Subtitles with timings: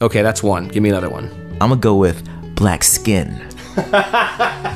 [0.00, 0.68] Okay, that's one.
[0.68, 1.28] Give me another one.
[1.60, 2.22] I'm gonna go with
[2.54, 3.44] black skin.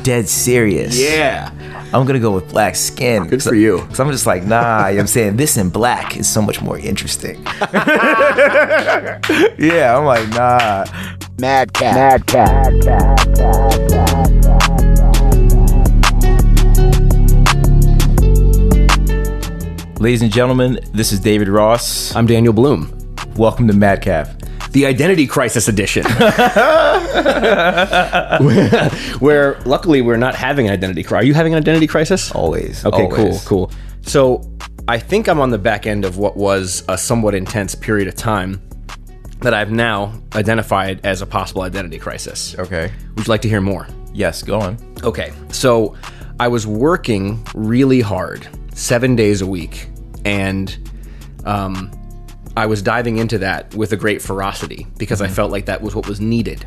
[0.02, 0.98] Dead serious.
[0.98, 1.52] Yeah.
[1.94, 3.28] I'm gonna go with black skin.
[3.28, 3.78] Good for you.
[3.82, 6.42] Cause I'm just like, nah, you know what I'm saying this in black is so
[6.42, 7.40] much more interesting.
[9.60, 10.86] yeah, I'm like, nah.
[11.38, 11.94] Madcap.
[11.94, 12.72] Mad Cat.
[20.00, 22.12] Ladies and gentlemen, this is David Ross.
[22.16, 22.92] I'm Daniel Bloom.
[23.36, 24.41] Welcome to Madcap.
[24.72, 26.04] The Identity Crisis Edition.
[28.40, 28.90] where,
[29.20, 31.24] where luckily we're not having an identity crisis.
[31.24, 32.32] Are you having an identity crisis?
[32.32, 32.84] Always.
[32.84, 33.44] Okay, always.
[33.44, 33.72] cool, cool.
[34.02, 34.50] So
[34.88, 38.14] I think I'm on the back end of what was a somewhat intense period of
[38.14, 38.60] time
[39.40, 42.56] that I've now identified as a possible identity crisis.
[42.58, 42.90] Okay.
[43.16, 43.86] Would you like to hear more?
[44.14, 44.78] Yes, go on.
[45.02, 45.96] Okay, so
[46.38, 49.88] I was working really hard, seven days a week,
[50.24, 50.76] and
[51.44, 51.90] um,
[52.56, 55.34] I was diving into that with a great ferocity because I mm-hmm.
[55.34, 56.66] felt like that was what was needed,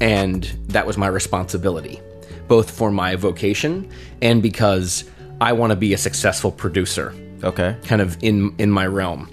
[0.00, 2.00] and that was my responsibility,
[2.48, 5.04] both for my vocation and because
[5.40, 7.14] I want to be a successful producer
[7.44, 7.76] Okay.
[7.84, 9.28] kind of in in my realm.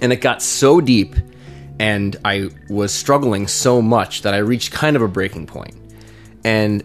[0.00, 1.16] And it got so deep
[1.78, 5.74] and I was struggling so much that I reached kind of a breaking point.
[6.44, 6.84] And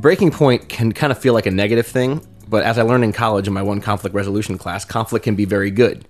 [0.00, 3.12] breaking point can kind of feel like a negative thing, but as I learned in
[3.12, 6.06] college in my one conflict resolution class, conflict can be very good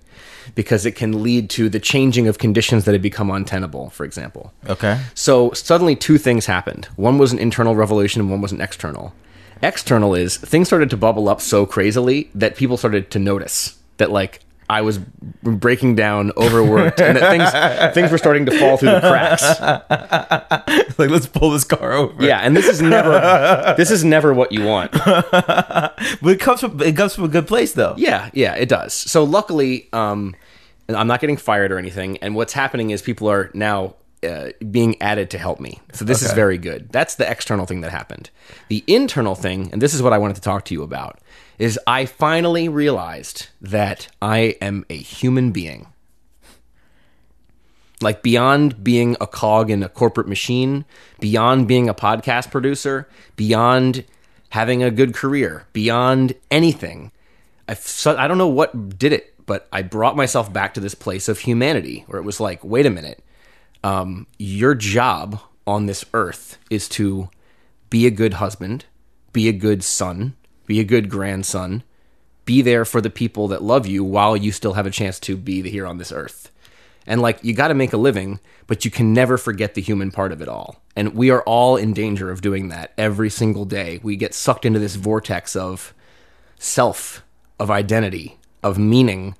[0.53, 4.53] because it can lead to the changing of conditions that had become untenable, for example.
[4.67, 5.01] Okay.
[5.13, 6.85] So suddenly two things happened.
[6.95, 9.13] One was an internal revolution and one was an external.
[9.61, 14.11] External is things started to bubble up so crazily that people started to notice that
[14.11, 18.91] like I was breaking down, overworked, and that things things were starting to fall through
[18.91, 19.43] the cracks.
[20.97, 22.23] like, let's pull this car over.
[22.23, 24.91] Yeah, and this is never this is never what you want.
[26.21, 27.93] But it comes from it comes from a good place though.
[27.97, 28.93] Yeah, yeah, it does.
[28.93, 30.35] So luckily, um,
[30.89, 32.17] I'm not getting fired or anything.
[32.17, 35.81] And what's happening is people are now uh, being added to help me.
[35.93, 36.91] So this is very good.
[36.91, 38.29] That's the external thing that happened.
[38.69, 41.19] The internal thing, and this is what I wanted to talk to you about,
[41.57, 45.87] is I finally realized that I am a human being.
[48.01, 50.85] Like beyond being a cog in a corporate machine,
[51.19, 54.03] beyond being a podcast producer, beyond
[54.49, 57.11] having a good career, beyond anything.
[57.69, 61.29] I I don't know what did it, but I brought myself back to this place
[61.29, 63.23] of humanity where it was like, wait a minute,
[63.83, 67.29] um, your job on this earth is to
[67.89, 68.85] be a good husband,
[69.31, 70.35] be a good son,
[70.65, 71.83] be a good grandson,
[72.45, 75.35] be there for the people that love you while you still have a chance to
[75.35, 76.51] be here on this earth.
[77.07, 80.11] And like you got to make a living, but you can never forget the human
[80.11, 80.81] part of it all.
[80.95, 83.99] And we are all in danger of doing that every single day.
[84.01, 85.93] We get sucked into this vortex of
[86.57, 87.23] self,
[87.59, 89.35] of identity, of meaning,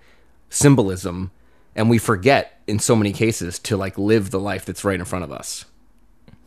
[0.50, 1.32] symbolism,
[1.76, 5.06] and we forget in so many cases to like live the life that's right in
[5.06, 5.66] front of us.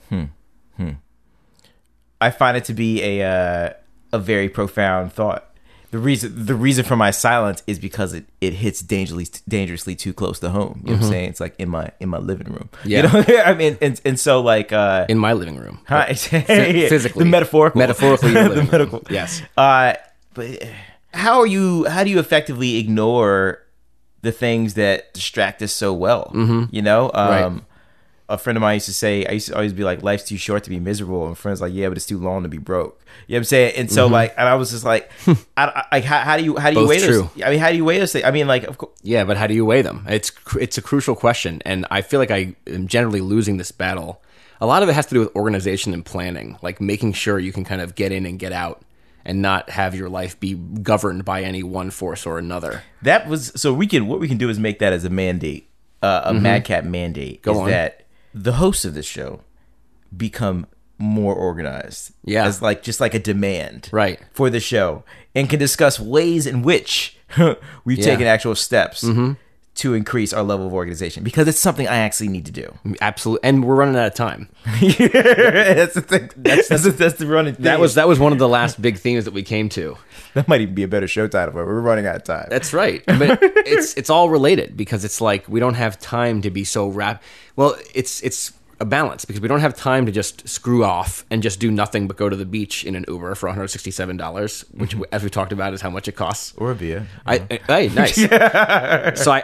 [0.08, 0.24] Hmm.
[2.20, 3.72] I find it to be a uh,
[4.12, 5.44] a very profound thought.
[5.90, 10.12] The reason the reason for my silence is because it, it hits dangerously dangerously too
[10.12, 10.82] close to home.
[10.84, 11.28] You know what I'm saying?
[11.30, 12.68] It's like in my in my living room.
[12.84, 13.10] Yeah.
[13.16, 13.42] You know?
[13.44, 15.80] I mean, and and so like uh, In my living room.
[15.88, 17.24] hi- physically.
[17.24, 18.68] the metaphorical, Metaphorically, the room.
[18.70, 19.02] medical.
[19.08, 19.40] Yes.
[19.56, 19.94] Uh,
[20.34, 20.62] but
[21.14, 21.84] how are you?
[21.86, 23.62] How do you effectively ignore
[24.20, 26.30] the things that distract us so well?
[26.34, 26.64] Mm-hmm.
[26.74, 27.62] You know, um, Right.
[28.28, 30.36] A friend of mine used to say, I used to always be like, life's too
[30.36, 31.26] short to be miserable.
[31.26, 33.00] And friends like, yeah, but it's too long to be broke.
[33.26, 33.74] You know what I'm saying?
[33.76, 35.10] And so like, and I was just like,
[35.56, 37.08] I, I, how, how do you, how do you Both weigh those?
[37.08, 37.30] true.
[37.44, 38.24] I mean, how do you weigh those things?
[38.24, 40.04] I mean, like, of course, Yeah, but how do you weigh them?
[40.08, 40.30] It's
[40.60, 44.20] it's a crucial question, and I feel like I am generally losing this battle.
[44.60, 47.52] A lot of it has to do with organization and planning, like making sure you
[47.52, 48.82] can kind of get in and get out,
[49.24, 52.82] and not have your life be governed by any one force or another.
[53.02, 55.70] that was, so we can, what we can do is make that as a mandate,
[56.02, 57.50] uh, a madcap mandate Mm-hmm.
[57.50, 57.70] Go is on.
[57.70, 59.40] that the hosts of this show
[60.16, 60.66] become
[60.98, 62.12] more organized.
[62.24, 62.44] Yeah.
[62.46, 63.88] As like, just like a demand.
[63.92, 64.20] Right.
[64.32, 67.16] for the show and can discuss ways in which
[67.84, 68.04] we've Yeah.
[68.04, 69.32] taken actual steps Mm-hmm.
[69.78, 72.76] To increase our level of organization because it's something I actually need to do.
[72.84, 74.48] Mm, Absolutely, and we're running out of time.
[74.64, 76.30] that's the thing.
[76.36, 77.64] That's that's, the, that's the running thing.
[77.64, 79.96] That was that was one of the last big themes that we came to.
[80.34, 82.48] that might even be a better show title, but we're running out of time.
[82.50, 83.04] That's right.
[83.06, 86.88] But it's it's all related because it's like we don't have time to be so
[86.88, 87.22] rap.
[87.56, 91.42] Well, it's it's a balance because we don't have time to just screw off and
[91.42, 94.94] just do nothing but go to the beach in an Uber for 167 dollars, which,
[95.12, 96.54] as we talked about, is how much it costs.
[96.56, 97.06] or a beer.
[97.26, 98.14] I, I- hey, nice.
[99.22, 99.42] so I,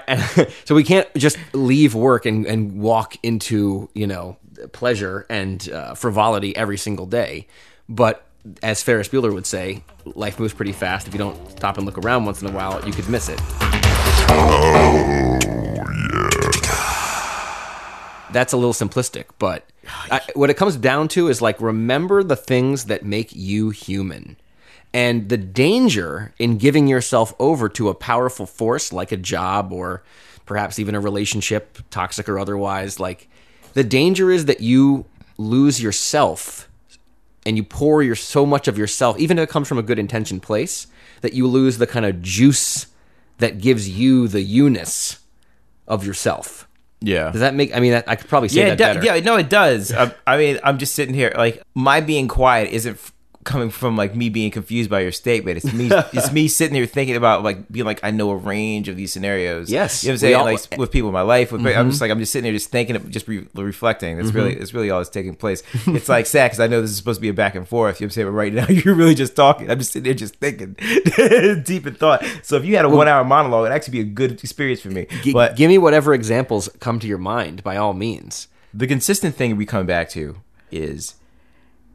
[0.65, 4.37] so we can't just leave work and, and walk into you know
[4.73, 7.47] pleasure and uh, frivolity every single day.
[7.89, 8.25] But
[8.63, 11.09] as Ferris Bueller would say, life moves pretty fast.
[11.09, 13.41] If you don't stop and look around once in a while, you could miss it.
[18.35, 19.65] That's a little simplistic, but
[20.11, 24.37] I, what it comes down to is like remember the things that make you human.
[24.93, 30.03] And the danger in giving yourself over to a powerful force like a job or
[30.47, 33.29] perhaps even a relationship, toxic or otherwise, like
[33.73, 35.05] the danger is that you
[35.39, 36.69] lose yourself
[37.47, 39.99] and you pour your so much of yourself, even if it comes from a good
[39.99, 40.87] intention place,
[41.21, 42.87] that you lose the kind of juice
[43.39, 45.19] that gives you the you-ness
[45.87, 46.64] of yourself.
[47.05, 47.31] Yeah.
[47.31, 47.75] Does that make?
[47.75, 49.19] I mean, that, I could probably say yeah, that do- better.
[49.19, 49.93] yeah, no, it does.
[49.97, 52.99] I, I mean, I'm just sitting here like my being quiet isn't
[53.45, 55.59] coming from like me being confused by your statement.
[55.59, 58.89] It's me, it's me sitting here thinking about like being like I know a range
[58.89, 59.71] of these scenarios.
[59.71, 60.35] Yes, you know what I'm saying.
[60.35, 62.03] all- like with people in my life, with, I'm just mm-hmm.
[62.03, 64.17] like I'm just sitting here just thinking, just re- reflecting.
[64.17, 64.37] That's mm-hmm.
[64.37, 65.63] really, it's really all that's taking place.
[65.95, 68.01] It's like sad because I know this is supposed to be a back and forth.
[68.01, 69.71] You know what I'm saying, but right now you're really just talking.
[69.71, 70.75] I'm just sitting there just thinking,
[71.63, 72.25] deep in thought.
[72.43, 74.89] So if you had a one hour monologue, it'd actually be a good experience for
[74.89, 75.07] me.
[75.23, 78.49] G- but give me whatever examples come to your mind, by all means.
[78.73, 80.37] the consistent thing we come back to
[80.73, 81.15] is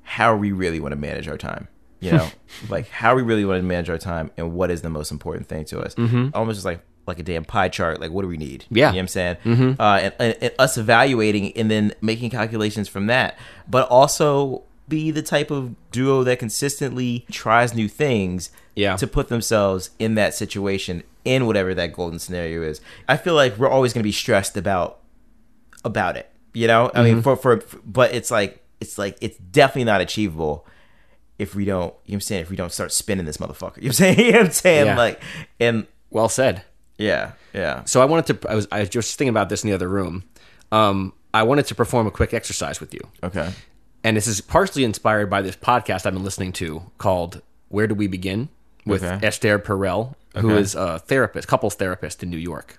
[0.09, 1.67] how we really want to manage our time.
[1.99, 2.29] You know,
[2.69, 5.47] like how we really want to manage our time and what is the most important
[5.47, 5.93] thing to us.
[5.95, 6.29] Mm-hmm.
[6.33, 7.99] Almost just like like a damn pie chart.
[7.99, 8.65] Like, what do we need?
[8.69, 8.87] Yeah.
[8.87, 9.35] you know what I'm saying.
[9.45, 9.81] Mm-hmm.
[9.81, 15.11] Uh, and, and, and us evaluating and then making calculations from that, but also be
[15.11, 18.51] the type of duo that consistently tries new things.
[18.75, 18.95] Yeah.
[18.95, 22.79] to put themselves in that situation in whatever that golden scenario is.
[23.09, 24.99] I feel like we're always going to be stressed about
[25.83, 26.31] about it.
[26.53, 30.01] You know, I mean, for, for for but it's like it's like it's definitely not
[30.01, 30.65] achievable
[31.37, 31.83] if we don't.
[31.83, 33.77] You know what I'm saying if we don't start spinning this motherfucker.
[33.81, 34.19] You know what I'm saying?
[34.25, 34.97] You know what I'm saying Yeah.
[34.97, 35.21] like
[35.59, 36.63] and Well said.
[36.97, 37.83] yeah, yeah.
[37.85, 38.49] So I wanted to.
[38.51, 38.67] I was.
[38.71, 40.23] I was just thinking about this in the other room.
[40.71, 43.51] Um, I wanted to perform a quick exercise with you, Okay.
[44.03, 47.95] and this is partially inspired by this podcast I've been listening to called "Where Do
[47.95, 48.49] We Begin"
[48.85, 49.25] with Okay.
[49.25, 50.61] Esther Perel, who Okay.
[50.61, 52.77] is a therapist, couples therapist in New York,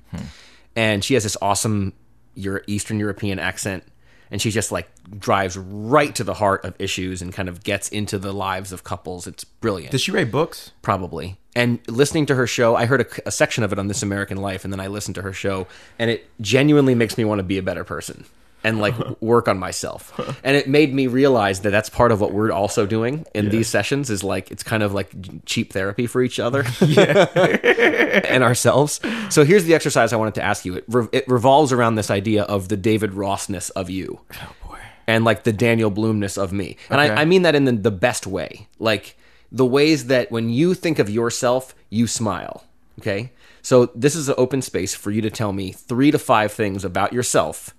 [0.77, 1.93] and she has this awesome
[2.35, 3.85] Euro- Eastern European accent.
[4.31, 4.89] And she just like
[5.19, 8.85] drives right to the heart of issues and kind of gets into the lives of
[8.85, 9.27] couples.
[9.27, 9.93] It's brilliant.
[9.93, 10.71] Does she write books?
[10.83, 11.37] probably.
[11.57, 14.39] And listening to her show, I heard a, a section of it on This American
[14.39, 15.67] Life, and then I listened to her show,
[15.99, 18.25] and it genuinely makes me want to be a better person
[18.65, 20.19] and like work on myself.
[20.45, 23.69] And it made me realize that that's part of what we're also doing in these
[23.69, 29.01] sessions is like it's kind of like cheap therapy for each other and ourselves.
[29.31, 30.77] So here's the exercise I wanted to ask you.
[30.77, 35.25] It, re- it revolves around this idea of the David Rossness of you oh, and
[35.25, 36.77] like the Daniel Bloomness of me.
[36.89, 37.13] And Okay.
[37.13, 38.69] I, I mean that in the, the best way.
[38.79, 39.17] Like
[39.51, 42.65] the ways that when you think of yourself, you smile.
[43.01, 43.33] Okay.
[43.63, 46.85] So this is an open space for you to tell me three to five things
[46.85, 47.75] about yourself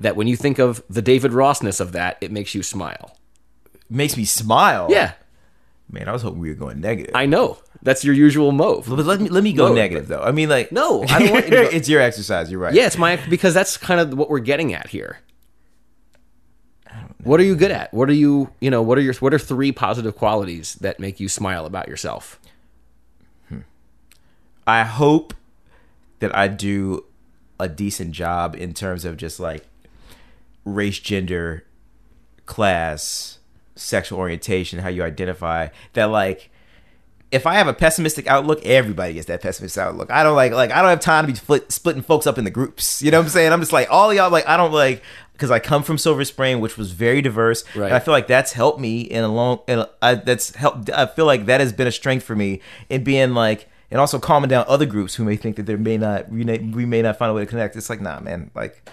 [0.00, 3.16] that when you think of the David Rossness of that, it makes you smile.
[3.88, 4.88] Makes me smile.
[4.90, 5.12] Yeah.
[5.90, 7.14] Man, I was hoping we were going negative.
[7.14, 7.58] I know.
[7.82, 8.86] That's your usual move.
[8.88, 10.20] but let me let me go negative though.
[10.22, 12.50] I mean, like No, I don't want you to go- it's your exercise.
[12.50, 12.74] You're right.
[12.74, 15.18] Yeah, it's my because that's kind of what we're getting at here.
[17.22, 17.92] What are you good at?
[17.92, 21.18] What are you, you know, what are your what are three positive qualities that make
[21.20, 22.40] you smile about yourself?
[23.48, 23.60] Hmm.
[24.66, 25.34] I hope
[26.20, 27.04] that I do
[27.58, 29.66] a decent job in terms of just like
[30.66, 31.64] race, gender,
[32.44, 33.38] class,
[33.74, 35.68] sexual orientation, how you identify.
[35.94, 36.50] That like
[37.32, 40.10] if I have a pessimistic outlook, everybody gets that pessimistic outlook.
[40.10, 42.44] I don't like like I don't have time to be split, splitting folks up in
[42.44, 43.02] the groups.
[43.02, 43.52] You know what I'm saying?
[43.52, 45.02] I'm just like all y'all like I don't like
[45.32, 47.86] because I come from Silver Spring, which was very diverse, Right.
[47.86, 49.60] and I feel like that's helped me in a long.
[49.68, 50.90] In a, I, that's helped.
[50.90, 54.18] I feel like that has been a strength for me in being like and also
[54.18, 57.02] calming down other groups who may think that there may not we may, we may
[57.02, 57.76] not find a way to connect.
[57.76, 58.88] It's like nah, man, like.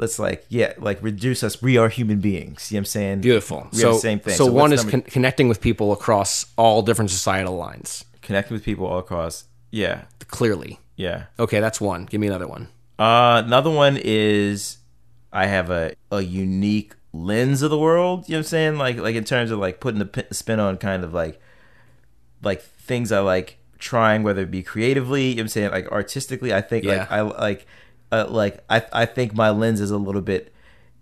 [0.00, 1.60] Let's like yeah, like reduce us.
[1.60, 2.72] We are human beings.
[2.72, 3.20] You know what I'm saying?
[3.20, 3.68] Beautiful.
[3.72, 4.34] We so, the same thing.
[4.34, 8.04] so, what's one is con- connecting with people across all different societal lines.
[8.22, 9.44] connecting with people all across.
[9.70, 10.80] Yeah, Clearly.
[10.96, 11.24] yeah.
[11.38, 12.06] Okay, that's one.
[12.06, 12.68] Give me another one.
[12.98, 14.78] Uh, another one is
[15.32, 18.28] I have a, a unique lens of the world.
[18.28, 18.78] You know what I'm saying?
[18.78, 21.40] Like like in terms of like putting p- spin on kind of like
[22.42, 25.28] like things I like trying, whether it be creatively.
[25.28, 25.70] You know what I'm saying?
[25.72, 27.00] Like artistically, I think Yeah.
[27.00, 27.66] like I like
[28.12, 30.52] uh, like I I think my lens is a little bit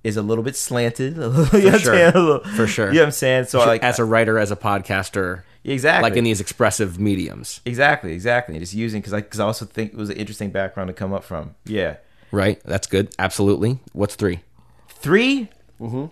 [0.04, 1.16] is a little bit slanted.
[1.16, 1.94] you know sure.
[2.12, 2.88] Little- For sure.
[2.88, 3.44] You know what I'm saying?
[3.46, 8.12] So like as a writer, as a podcaster, exactly like in these expressive mediums, exactly
[8.12, 10.94] exactly just using because I because I also think it was an interesting background to
[10.94, 11.54] come up from.
[11.64, 11.96] Yeah.
[12.30, 12.60] right?
[12.64, 13.12] That's good.
[13.18, 13.78] Absolutely.
[13.92, 14.40] What's three?
[14.88, 15.48] 3
[15.80, 16.06] Mm-hmm.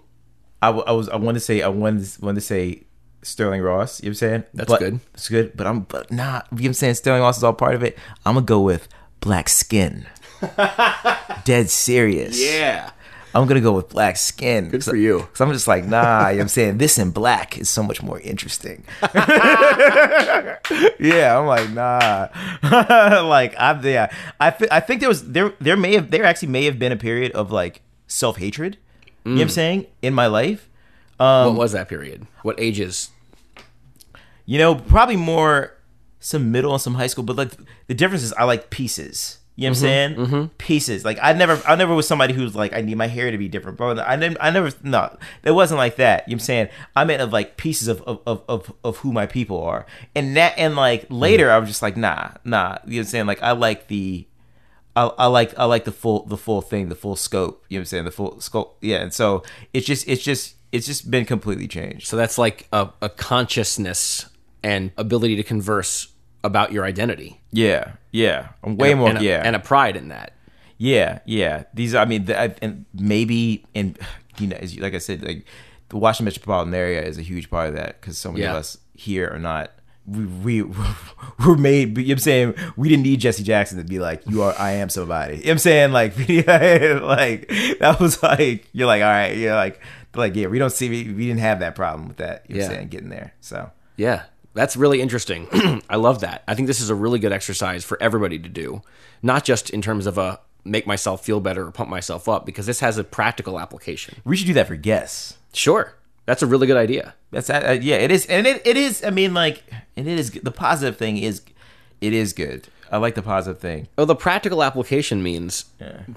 [0.63, 2.85] I, w- I was I wanted to say I wanted to, wanted to say
[3.23, 4.01] Sterling Ross.
[4.03, 4.45] You know what I'm saying?
[4.55, 5.01] That's But- good.
[5.15, 6.25] It's good, but I'm but nah.
[6.27, 6.95] You know what I'm saying?
[6.95, 7.99] Sterling Ross is all part of it.
[8.25, 8.89] I'm gonna go with
[9.21, 10.07] black skin.
[11.45, 12.43] Dead serious.
[12.43, 12.91] Yeah.
[13.35, 14.71] I'm gonna go with black skin.
[14.71, 15.21] Good for you.
[15.21, 16.79] Cause I'm just like, nah, you know I'm saying?
[16.79, 18.85] This in black is so much more interesting.
[20.99, 22.29] yeah, I'm like, nah.
[23.29, 24.11] like I'm yeah.
[24.41, 26.93] I, th- I think there was there there may have there actually may have been
[26.93, 28.79] a period of like self hatred.
[29.25, 30.71] You know what I'm saying in my life.
[31.19, 32.27] Um, what was that period?
[32.43, 33.11] What ages?
[34.47, 35.77] You know, probably more
[36.21, 37.51] some middle and some high school, but like
[37.87, 39.39] the difference is I like pieces.
[39.59, 40.15] You know what I'm saying?
[40.17, 40.47] Mm-hmm.
[40.59, 41.03] Pieces.
[41.03, 43.49] Like I never, I never was somebody who's like, I need my hair to be
[43.49, 43.99] different, bro.
[43.99, 46.29] I never, I never, no, it wasn't like that.
[46.29, 46.69] You know what I'm saying?
[46.95, 50.37] I meant of like pieces of of, of, of, of who my people are, and
[50.37, 52.77] that, and like later, I was just like, nah, nah.
[52.85, 53.27] You know what I'm saying?
[53.27, 54.27] Like I like the,
[54.95, 57.65] I, I like, I like the full, the full thing, the full scope.
[57.71, 58.05] You know what I'm saying?
[58.05, 58.77] The full scope.
[58.83, 62.09] Yeah, and so it's just, it's just, it's just been completely changed.
[62.09, 64.29] So that's like a, a consciousness
[64.63, 66.09] and ability to converse
[66.47, 67.41] about your identity.
[67.53, 69.09] Yeah, yeah, I'm way And a- more.
[69.11, 70.33] and a, yeah, and a pride in that.
[70.79, 71.65] Yeah, yeah.
[71.75, 73.99] These, I mean, the, I, and maybe, and
[74.39, 75.45] you know, as you, like I said, like
[75.89, 78.51] the Washington metropolitan area is a huge part of that because so many Yeah.
[78.53, 79.73] of us here are not.
[80.07, 80.63] We we
[81.47, 81.97] were made.
[81.99, 84.55] You know what I'm saying we didn't need Jesse Jackson to be like, "You are,
[84.59, 87.49] I am somebody." You know what I'm saying like, like
[87.81, 89.81] that was like you're like, all right, you're like,
[90.15, 92.45] like yeah, we don't see, we, we didn't have that problem with that.
[92.49, 93.35] You know what I'm saying getting there.
[93.41, 94.23] So Yeah,
[94.57, 95.47] that's really interesting.
[95.91, 96.43] I love that.
[96.49, 98.83] I think this is a really good exercise for everybody to do,
[99.23, 102.67] not just in terms of a make myself feel better or pump myself up, because
[102.67, 104.21] this has a practical application.
[104.25, 105.37] we should do that for guests.
[105.53, 105.95] Sure,
[106.25, 107.15] that's a really good idea.
[107.31, 109.05] That's uh, yeah, it is, and it, it is.
[109.05, 109.63] I mean, like,
[109.97, 110.33] and it is.
[110.33, 111.43] The positive thing is,
[112.01, 112.69] it is good.
[112.91, 113.89] I like the positive thing.
[113.99, 115.65] Oh, the practical application means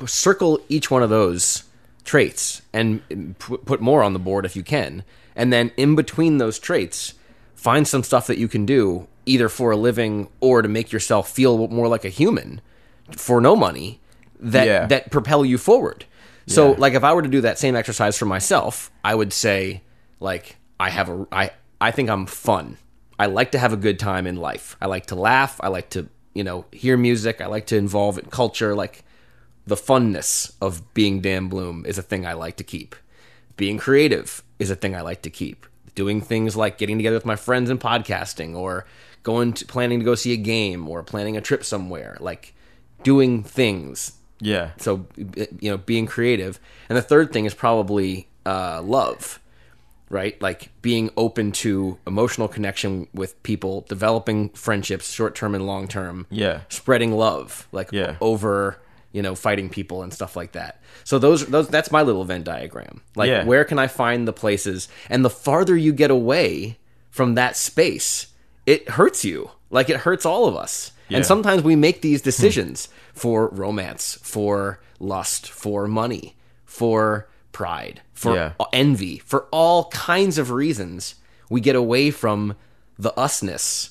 [0.05, 1.63] circle each one of those
[2.03, 3.01] traits and
[3.39, 5.03] p- put more on the board if you can.
[5.35, 7.13] And then in between those traits,
[7.59, 11.29] find some stuff that you can do either for a living or to make yourself
[11.29, 12.61] feel more like a human
[13.11, 13.99] for no money
[14.39, 14.85] that Yeah.
[14.87, 16.05] that propel you forward.
[16.47, 16.75] So Yeah.
[16.79, 19.81] like if I were to do that same exercise for myself, I would say
[20.19, 21.51] like I have a I
[21.81, 22.77] I think I'm fun.
[23.19, 24.77] I like to have a good time in life.
[24.81, 25.59] I like to laugh.
[25.59, 27.41] I like to, you know, hear music.
[27.41, 28.73] I like to involve in culture.
[28.73, 29.03] Like
[29.67, 32.95] the funness of being Dan Bloom is a thing I like to keep.
[33.57, 35.65] Being creative is a thing I like to keep.
[35.99, 38.85] Doing things like getting together with my friends and podcasting or
[39.23, 42.15] going to planning to go see a game or planning a trip somewhere.
[42.21, 42.53] Like
[43.03, 45.05] doing things Yeah, so
[45.61, 49.39] you know being creative and the third thing is probably uh, love
[50.09, 55.87] right like being open to emotional connection with people developing friendships short term and long
[55.87, 56.61] term Yeah.
[56.69, 58.15] spreading love like Yeah.
[58.21, 58.79] over
[59.11, 62.43] you know fighting people and stuff like that so those those that's my little venn
[62.43, 63.43] diagram like Yeah.
[63.45, 66.77] where can i find the places and the farther you get away
[67.09, 68.27] from that space
[68.65, 71.17] it hurts you like it hurts all of us Yeah.
[71.17, 72.25] and sometimes we make these hmm.
[72.25, 76.35] decisions for romance for lust for money
[76.65, 78.53] for pride for Yeah.
[78.73, 81.15] envy for all kinds of reasons
[81.49, 82.55] we get away from
[82.97, 83.89] the usness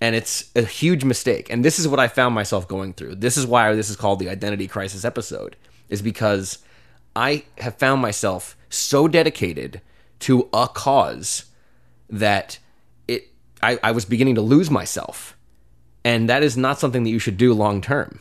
[0.00, 3.36] and it's a huge mistake and this is what i found myself going through this
[3.36, 5.56] is why this is called the identity crisis episode
[5.88, 6.58] is because
[7.14, 9.80] i have found myself so dedicated
[10.18, 11.44] to a cause
[12.08, 12.58] that
[13.08, 13.28] it
[13.62, 15.36] I, I was beginning to lose myself
[16.04, 18.20] and that is not something that you should do long term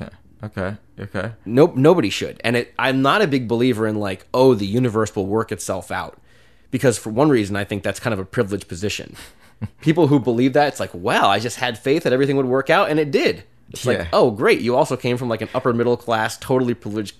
[0.00, 0.10] Okay.
[0.44, 0.76] Okay.
[0.98, 1.32] Okay.
[1.44, 2.40] Nope, nobody should.
[2.44, 5.90] And it, I'm not a big believer in like, oh, the universe will work itself
[5.90, 6.18] out,
[6.70, 9.16] because for one reason, I think that's kind of a privileged position.
[9.80, 12.70] People who believe that, it's like, wow, I just had faith that everything would work
[12.70, 13.44] out, and it did.
[13.70, 13.92] It's Yeah.
[13.98, 17.16] like, oh, great, you also came from like an upper middle class, totally privileged.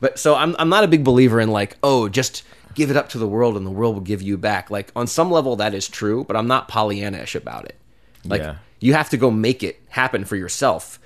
[0.00, 2.42] But so I'm, I'm not a big believer in like, oh, just
[2.74, 4.70] give it up to the world and the world will give you back.
[4.70, 7.76] Like on some level, that is true, but I'm not Pollyanna-ish about it.
[8.24, 8.56] Like Yeah.
[8.80, 10.98] you have to go make it happen for yourself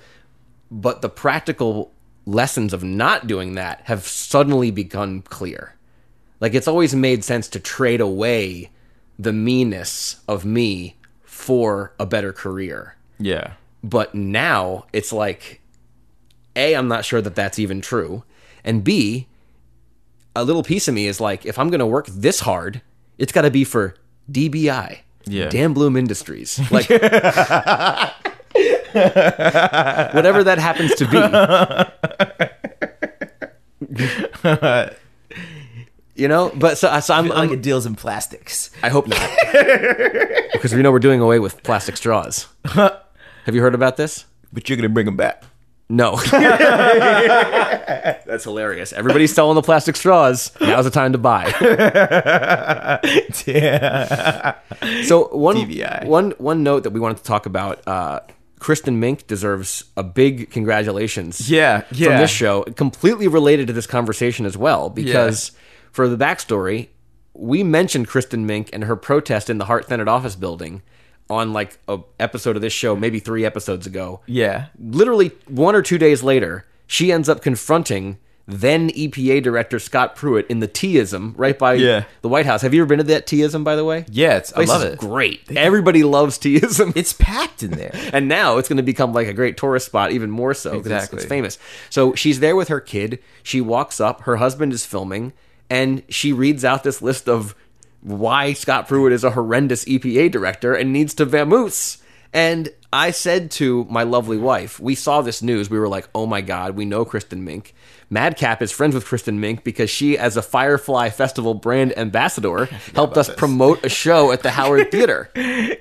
[0.71, 1.91] but the practical
[2.25, 5.75] lessons of not doing that have suddenly become clear.
[6.39, 8.71] Like it's always made sense to trade away
[9.17, 12.95] the meanness of me for a better career.
[13.19, 13.53] Yeah.
[13.83, 15.61] But now it's like
[16.55, 18.23] A, I'm not sure that that's even true.
[18.63, 19.27] And B,
[20.35, 22.81] a little piece of me is like, if I'm going to work this hard,
[23.17, 23.95] it's got to be for
[24.31, 24.99] DBI.
[25.25, 25.49] Yeah.
[25.49, 26.59] Dan Bloom Industries.
[26.71, 26.89] Like,
[28.93, 31.17] whatever that happens to be.
[36.15, 38.69] you know, but so, so I'm, like I'm it deals in plastics.
[38.81, 39.19] I hope not.
[40.53, 42.47] because we know we're doing away with plastic straws.
[42.65, 44.25] Have you heard about this?
[44.51, 45.43] But you're gonna bring them back.
[45.89, 46.15] No.
[48.25, 48.93] That's hilarious.
[48.93, 50.51] Everybody's selling the plastic straws.
[50.61, 51.47] Now's the time to buy.
[53.45, 54.55] yeah.
[55.03, 56.05] So one DBI.
[56.05, 57.85] one one note that we wanted to talk about.
[57.87, 58.21] Uh,
[58.59, 61.49] Kristen Mink deserves a big congratulations.
[61.49, 62.17] Yeah, From yeah.
[62.21, 65.51] this show, completely related to this conversation as well, because
[65.93, 66.89] for the backstory,
[67.33, 70.81] we mentioned Kristen Mink and her protest in the Hart Senate office building
[71.29, 74.19] on like a episode of this show, maybe three episodes ago.
[74.25, 74.65] Yeah.
[74.77, 80.45] literally one or two days later, she ends up confronting then EPA director Scott Pruitt
[80.47, 82.03] in the Teaism right by Yeah.
[82.21, 82.61] the White House.
[82.61, 84.03] Have you ever been to that Teaism, by the way?
[84.11, 84.99] Yeah, it's, I love it.
[84.99, 85.49] Great.
[85.55, 86.91] Everybody loves Teaism.
[86.97, 87.91] It's packed in there.
[88.13, 90.85] and now it's going to become like a great tourist spot even more so 'cause
[90.87, 91.17] it's- Exactly.
[91.19, 91.57] it's, famous
[91.89, 95.31] so she's there with her kid she walks up her husband is filming
[95.73, 97.55] and she reads out this list of
[98.01, 101.99] why scott pruitt is a horrendous epa director and needs to vamoose.
[102.31, 105.69] And i said to my lovely wife we saw this news.
[105.69, 107.73] We were like oh my god we know kristen mink.
[108.09, 113.17] Madcap is friends with kristen mink because she as a firefly festival brand ambassador helped
[113.17, 115.31] us promote a show at the howard theater.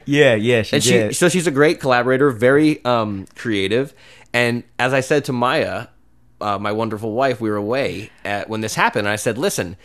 [0.07, 3.93] Yeah, yeah, she and she so she's a great collaborator very um creative.
[4.33, 5.89] And as i said to maya
[6.43, 9.77] uh, my wonderful wife we were away at, when this happened and i said listen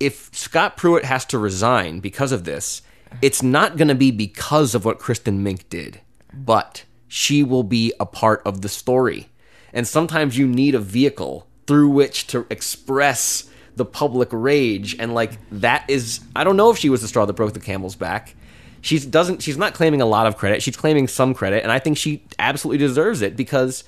[0.00, 2.82] if scott pruitt has to resign because of this
[3.22, 6.00] it's not going to be because of what kristen mink did
[6.36, 9.28] but she will be a part of the story.
[9.72, 15.32] And sometimes you need a vehicle through which to express the public rage and like
[15.50, 18.34] that is i don't know if she was the straw that broke the camel's back.
[18.82, 21.78] She doesn't she's not claiming a lot of credit she's claiming some credit and i
[21.78, 23.82] think she absolutely deserves it because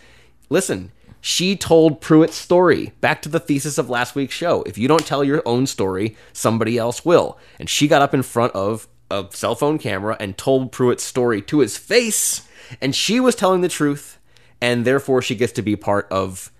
[0.49, 0.90] listen
[1.26, 5.06] she told pruitt's story back to the thesis of last week's show if you don't
[5.06, 9.25] tell your own story somebody else will and she got up in front of a
[9.30, 12.49] cell phone camera and told pruitt's story to his face
[12.80, 14.18] and she was telling the truth
[14.61, 16.50] and therefore she gets to be part of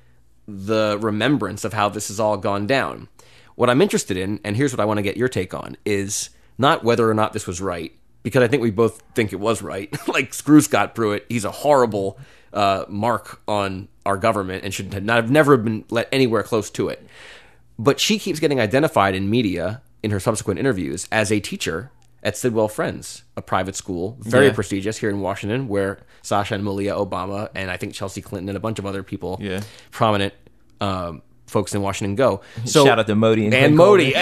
[0.47, 3.09] the remembrance of how this has all gone down.
[3.55, 6.31] What I'm interested in, and here's what I want to get your take on, is
[6.59, 7.93] not whether or not this was right,
[8.23, 9.95] because I think we both think it was right.
[10.09, 11.27] like, screw Scott Pruitt.
[11.29, 12.19] He's a horrible
[12.53, 16.89] uh, mark on our government and should not have never been let anywhere close to
[16.89, 17.05] it.
[17.79, 21.91] But she keeps getting identified in media in her subsequent interviews as a teacher
[22.23, 24.53] at Sidwell Friends, a private school, very Yeah.
[24.55, 28.57] prestigious here in Washington, where Sasha and Malia Obama and I think Chelsea Clinton and
[28.57, 29.61] a bunch of other people, Yeah.
[29.91, 30.33] prominent
[30.81, 32.41] um, folks in Washington go.
[32.65, 34.13] So Shout out to Modi and, and Modi.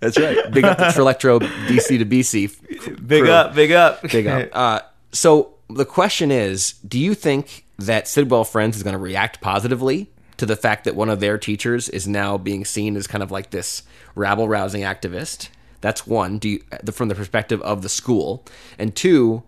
[0.00, 0.50] That's right.
[0.52, 3.06] Big up the Trillectro DC to BC.
[3.06, 4.48] Big up, big up, Big up.
[4.54, 4.80] Uh,
[5.12, 10.10] so the question is, do you think that Sidwell Friends is going to react positively
[10.36, 13.30] to the fact that one of their teachers is now being seen as kind of
[13.30, 13.82] like this
[14.14, 15.48] rabble rousing activist?
[15.80, 16.38] That's one.
[16.38, 18.44] Do you, from the perspective of the school,
[18.78, 19.44] and two,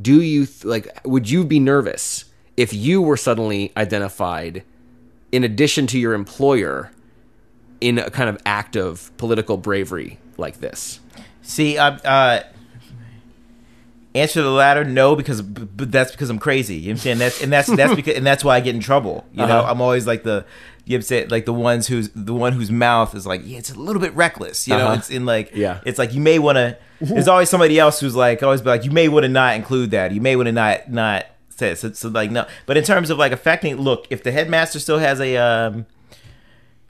[0.00, 1.00] do you like?
[1.06, 4.62] Would you be nervous if you were suddenly identified,
[5.32, 6.90] in addition to your employer,
[7.80, 11.00] in a kind of act of political bravery like this?
[11.40, 12.42] See, I uh,
[14.14, 16.76] answer the latter, no, because b- that's because I'm crazy.
[16.76, 17.18] You know what I'm saying?
[17.18, 19.24] That's and that's that's because and that's why I get in trouble.
[19.32, 19.70] You know, Uh-huh.
[19.70, 20.44] I'm always like the
[20.84, 23.42] you know what I'm saying, like the ones who's the one whose mouth is like,
[23.44, 24.66] yeah, it's a little bit reckless.
[24.66, 24.94] You know, Uh-huh.
[24.98, 25.80] it's in like Yeah.
[25.84, 26.76] it's like you may want to.
[27.00, 29.90] There's always somebody else who's like always be like, you may want to not include
[29.92, 30.12] that.
[30.12, 31.78] You may want to not not say it.
[31.78, 32.46] so, so like no.
[32.66, 35.86] But in terms of like affecting, look, if the headmaster still has a um.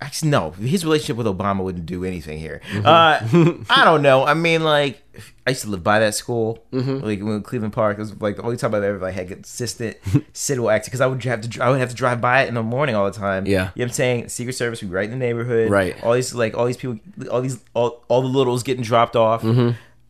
[0.02, 0.50] Actually, no.
[0.52, 2.62] His relationship with Obama wouldn't do anything here.
[2.74, 3.20] Uh,
[3.70, 4.24] I don't know.
[4.24, 5.02] I mean, like,
[5.46, 7.98] I used to live by that school, like when Cleveland Park.
[7.98, 9.98] It was like the only time I've ever like had consistent
[10.32, 12.54] Citadel acting because I would have to I would have to drive by it in
[12.54, 13.46] the morning all the time.
[13.46, 13.52] Yeah.
[13.52, 14.28] you know what I'm saying.
[14.30, 15.70] Secret Service would be right in the neighborhood.
[15.70, 16.02] Right.
[16.02, 16.98] All these like all these people,
[17.30, 19.44] all these all, all the littles getting dropped off.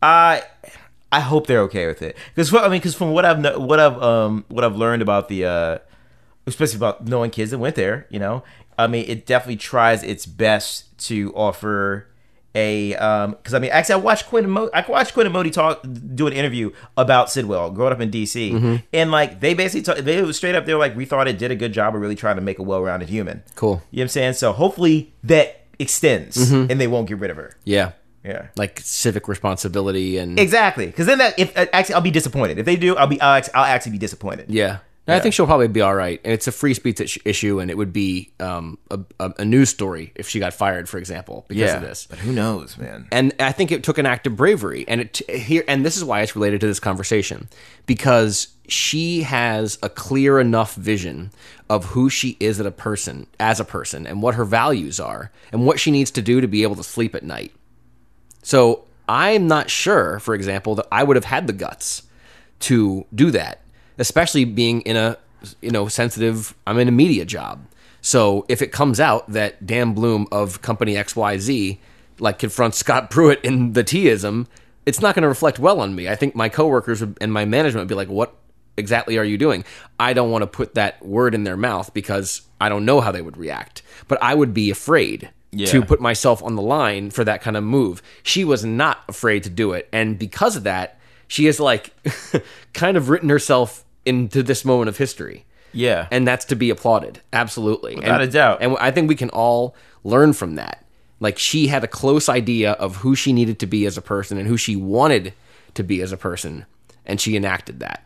[0.01, 0.43] I
[1.11, 4.01] I hope they're okay with it because I mean because from what I've what I've
[4.01, 5.77] um what I've learned about the uh
[6.47, 8.43] especially about knowing kids that went there, you know,
[8.77, 12.07] I mean, it definitely tries its best to offer
[12.53, 15.33] a um because I mean, actually, I watched Quinn and Mo- I watched Quinn and
[15.33, 15.81] Modi talk
[16.15, 20.21] do an interview about Sidwell growing up in DC, and like they basically talk, they
[20.21, 22.35] was straight up there like we thought it did a good job of really trying
[22.35, 23.43] to make a well-rounded human.
[23.55, 23.81] Cool.
[23.91, 24.33] You know what I'm saying?
[24.33, 27.55] So hopefully that extends and they won't get rid of her.
[27.63, 27.93] Yeah.
[28.23, 28.47] Yeah.
[28.55, 32.65] Like civic responsibility and Exactly, because then that if uh, actually I'll be disappointed if
[32.65, 32.95] they do.
[32.97, 34.49] I'll be I'll, I'll actually be disappointed.
[34.49, 34.79] Yeah.
[35.07, 36.21] I think she'll probably be all right.
[36.23, 39.69] And it's a free speech issue, and it would be um, a, a, a news
[39.69, 42.05] story if she got fired, for example, because of this.
[42.05, 43.07] but who knows, man?
[43.11, 46.03] And I think it took an act of bravery, and it here, and this is
[46.03, 47.49] why it's related to this conversation,
[47.87, 51.31] because she has a clear enough vision
[51.69, 55.31] of who she is as a person, as a person, and what her values are,
[55.51, 57.51] and what she needs to do to be able to sleep at night.
[58.43, 62.03] So I'm not sure, for example, that I would have had the guts
[62.61, 63.60] to do that,
[63.97, 65.17] especially being in a
[65.61, 66.53] you know sensitive.
[66.67, 67.65] I'm in a media job,
[68.01, 71.77] so if it comes out that Dan Bloom of Company XYZ
[72.19, 74.45] like confronts Scott Pruitt in the Teaism,
[74.85, 76.07] it's not going to reflect well on me.
[76.07, 78.33] I think my coworkers and my management would be like, "What
[78.77, 79.63] exactly are you doing?"
[79.99, 83.11] I don't want to put that word in their mouth because I don't know how
[83.11, 85.65] they would react, but I would be afraid Yeah.
[85.67, 88.01] to put myself on the line for that kind of move.
[88.23, 89.89] She was not afraid to do it.
[89.91, 90.97] And because of that,
[91.31, 91.93] she has like
[92.73, 95.45] kind of written herself into this moment of history.
[95.71, 96.09] Yeah.
[96.11, 97.21] and that's to be applauded.
[97.31, 98.57] Absolutely, Without and, a doubt.
[98.59, 100.83] And I think we can all learn from that.
[101.21, 104.37] Like she had a close idea of who she needed to be as a person
[104.37, 105.33] and who she wanted
[105.75, 106.65] to be as a person,
[107.05, 108.05] and she enacted that,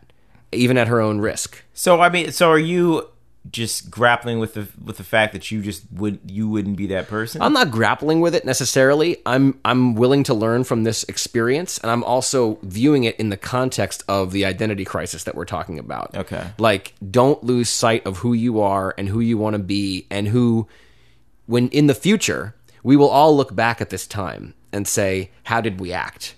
[0.52, 1.64] even at her own risk.
[1.74, 3.08] So I mean, so are you
[3.50, 7.08] just grappling with the with the fact that you just would you wouldn't be that
[7.08, 7.42] person?
[7.42, 9.18] I'm not grappling with it necessarily.
[9.26, 13.36] I'm I'm willing to learn from this experience, and I'm also viewing it in the
[13.36, 16.14] context of the identity crisis that we're talking about.
[16.16, 16.50] Okay.
[16.58, 20.28] like don't lose sight of who you are and who you want to be, and
[20.28, 20.66] who,
[21.46, 25.60] when in the future, we will all look back at this time and say, how
[25.60, 26.34] did we act?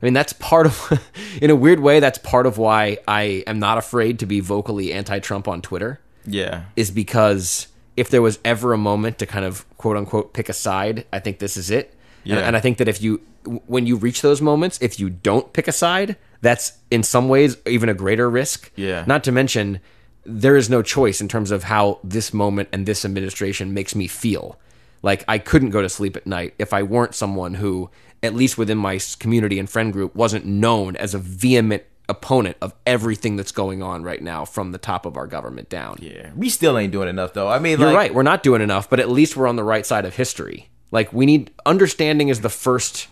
[0.00, 1.00] I mean, that's part of,
[1.40, 4.92] in a weird way, that's part of why I am not afraid to be vocally
[4.92, 6.64] anti-Trump on Twitter yeah.
[6.76, 10.52] is because if there was ever a moment to kind of quote unquote pick a
[10.52, 11.90] side, I think this is it.
[12.24, 12.38] And- Yeah.
[12.46, 13.20] And, I think that if you,
[13.66, 17.56] when you reach those moments, if you don't pick a side, that's in some ways
[17.66, 18.70] even a greater risk.
[18.76, 19.04] Yeah.
[19.06, 19.80] Not to mention,
[20.24, 24.08] there is no choice in terms of how this moment and this administration makes me
[24.08, 24.58] feel.
[25.02, 27.90] Like I couldn't go to sleep at night if I weren't someone who,
[28.22, 32.72] at least within my community and friend group, wasn't known as a vehement opponent of
[32.86, 35.98] everything that's going on right now from the top of our government down.
[36.00, 36.30] Yeah.
[36.36, 37.48] We still ain't doing enough though.
[37.48, 38.14] I mean, You're like, right.
[38.14, 40.68] We're not doing enough, but at least we're on the right side of history.
[40.90, 43.08] Like we need understanding is the first.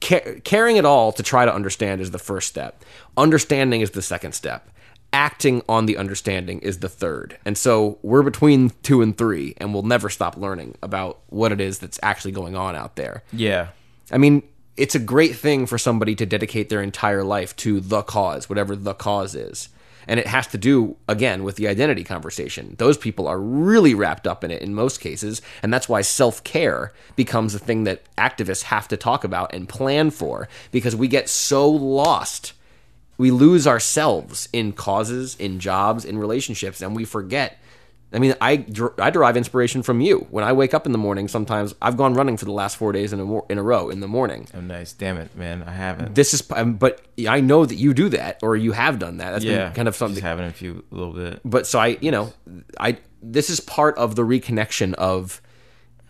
[0.00, 2.84] Ca- caring at all to try to understand is the first step.
[3.16, 4.68] Understanding is the second step.
[5.12, 7.38] Acting on the understanding is the third.
[7.44, 11.60] And so we're between two and three, and we'll never stop learning about what it
[11.60, 13.22] is that's actually going on out there.
[13.32, 13.68] Yeah.
[14.10, 14.42] I mean,
[14.76, 18.74] it's a great thing for somebody to dedicate their entire life to the cause, whatever
[18.74, 19.68] the cause is.
[20.08, 22.74] And it has to do, again, with the identity conversation.
[22.78, 25.40] Those people are really wrapped up in it in most cases.
[25.62, 29.68] And that's why self care becomes a thing that activists have to talk about and
[29.68, 32.52] plan for because we get so lost.
[33.16, 37.58] We lose ourselves in causes, in jobs, in relationships, and we forget.
[38.14, 40.26] I mean, I, der- I derive inspiration from you.
[40.30, 42.92] When I wake up in the morning, sometimes I've gone running for the last four
[42.92, 44.48] days in a, mor- in a row in the morning.
[44.54, 44.92] Oh, nice.
[44.92, 45.62] Damn it, man.
[45.62, 46.14] I haven't.
[46.14, 49.30] This is, um, but I know that you do that or you have done that.
[49.30, 49.66] That's yeah.
[49.66, 50.22] been kind of Just something.
[50.22, 51.40] having a few a little bit.
[51.44, 52.32] But so I, you know,
[52.78, 55.40] I this is part of the reconnection of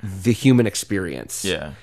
[0.02, 1.44] the human experience.
[1.44, 1.74] Yeah.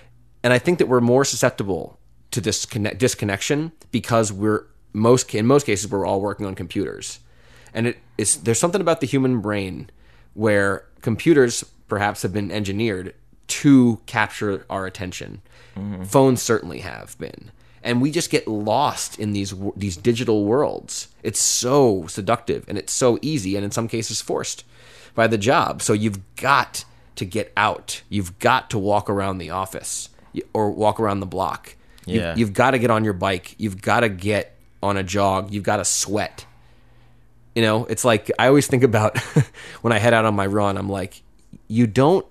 [0.43, 1.97] and I think that we're more susceptible
[2.31, 7.19] to this connect, disconnection because we're most in most cases we're all working on computers,
[7.73, 9.89] and it is there's something about the human brain
[10.39, 13.13] where computers perhaps have been engineered
[13.47, 15.41] to capture our attention.
[16.05, 17.51] Phones certainly have been.
[17.83, 21.07] And we just get lost in these these digital worlds.
[21.23, 24.65] It's so seductive and it's so easy and in some cases forced
[25.15, 25.81] by the job.
[25.81, 26.83] So you've got
[27.15, 28.01] to get out.
[28.09, 30.09] You've got to walk around the office
[30.53, 31.75] or walk around the block.
[32.05, 32.35] Yeah.
[32.35, 33.55] You've got to get on your bike.
[33.57, 35.53] You've got to get on a jog.
[35.53, 36.45] You've got to sweat.
[37.59, 39.17] You know, it's like I always think about
[39.81, 41.21] when I head out on my run, I'm like,
[41.67, 42.25] you don't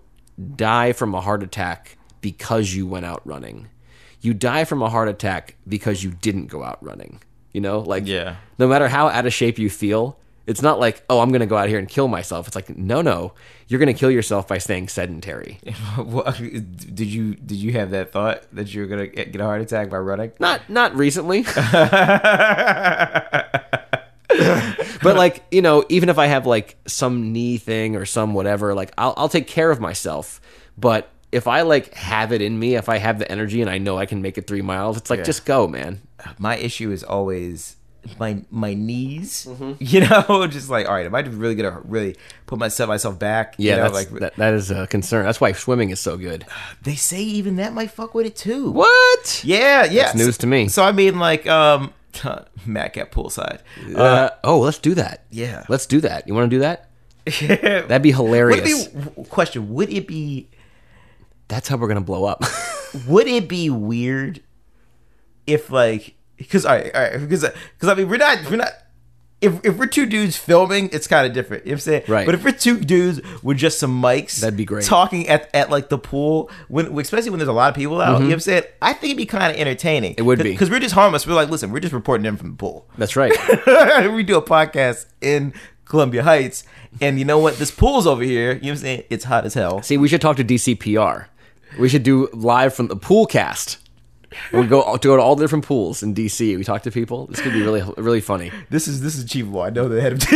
[0.57, 3.69] die from a heart attack because you went out running.
[4.23, 7.21] You die from a heart attack because you didn't go out running.
[7.53, 8.37] You know, like Yeah.
[8.59, 11.47] no matter how out of shape you feel, it's not like, oh, I'm going to
[11.47, 12.47] go out here and kill myself.
[12.47, 13.35] It's like, no, no,
[13.67, 15.59] you're going to kill yourself by staying sedentary.
[15.97, 19.45] What- did you did you have that thought that you were gonna get, get a
[19.45, 20.33] heart attack by running?
[20.41, 21.45] Not not recently.
[25.03, 28.75] but like, you know, even if I have like some knee thing or some whatever,
[28.75, 30.41] like I'll I'll take care of myself.
[30.77, 33.79] But if I like have it in me, if I have the energy and I
[33.79, 35.25] know I can make it 3 miles, it's like Yeah.
[35.25, 36.01] just go, man.
[36.39, 37.77] My issue is always
[38.19, 39.47] my my knees.
[39.49, 39.73] Mm-hmm.
[39.81, 43.55] You know, just like all right, am I really gonna really put myself myself back?
[43.59, 45.27] Yeah, you know, like that, that is a concern.
[45.27, 46.47] That's why swimming is so good.
[46.83, 48.71] they say even that might fuck with it too.
[48.71, 49.43] What?
[49.45, 50.05] Yeah, yeah.
[50.05, 50.69] That's news to me.
[50.69, 51.93] So I mean, like, um,
[52.67, 53.61] Matt at poolside.
[53.95, 55.25] Uh, oh, let's do that.
[55.31, 55.65] Yeah.
[55.69, 56.27] Let's do that.
[56.27, 56.89] You want to do that?
[57.89, 58.89] That'd be hilarious.
[58.89, 59.73] Would it be question?
[59.75, 60.49] Would it be
[61.49, 62.45] That's how we're going to blow up.
[63.07, 64.43] would it be weird
[65.47, 68.73] if like because all right, all right because because I mean we're not we're not
[69.41, 72.03] if if we're two dudes filming it's kind of different you know what I'm saying
[72.09, 72.27] Right.
[72.27, 74.85] but if we're two dudes with just some mics That'd be great.
[74.85, 78.15] talking at, at like the pool when especially when there's a lot of people out
[78.15, 80.21] you know what I'm saying I think it'd be kind of entertaining Mm-hmm.
[80.21, 80.51] It would be.
[80.53, 83.15] because we're just harmless we're like listen we're just reporting in from the pool That's
[83.17, 83.31] right.
[84.13, 86.65] we do a podcast in Columbia Heights
[87.01, 89.45] and you know what this pool's over here you know what I'm saying it's hot
[89.47, 91.27] as hell See, we should talk to DCPR.
[91.79, 93.79] We should do live from the pool cast.
[94.53, 96.57] We go to go to all the different pools in DC.
[96.57, 97.27] We talk to people.
[97.27, 98.51] This could be really really funny.
[98.71, 100.21] this is this is achievable I know the head of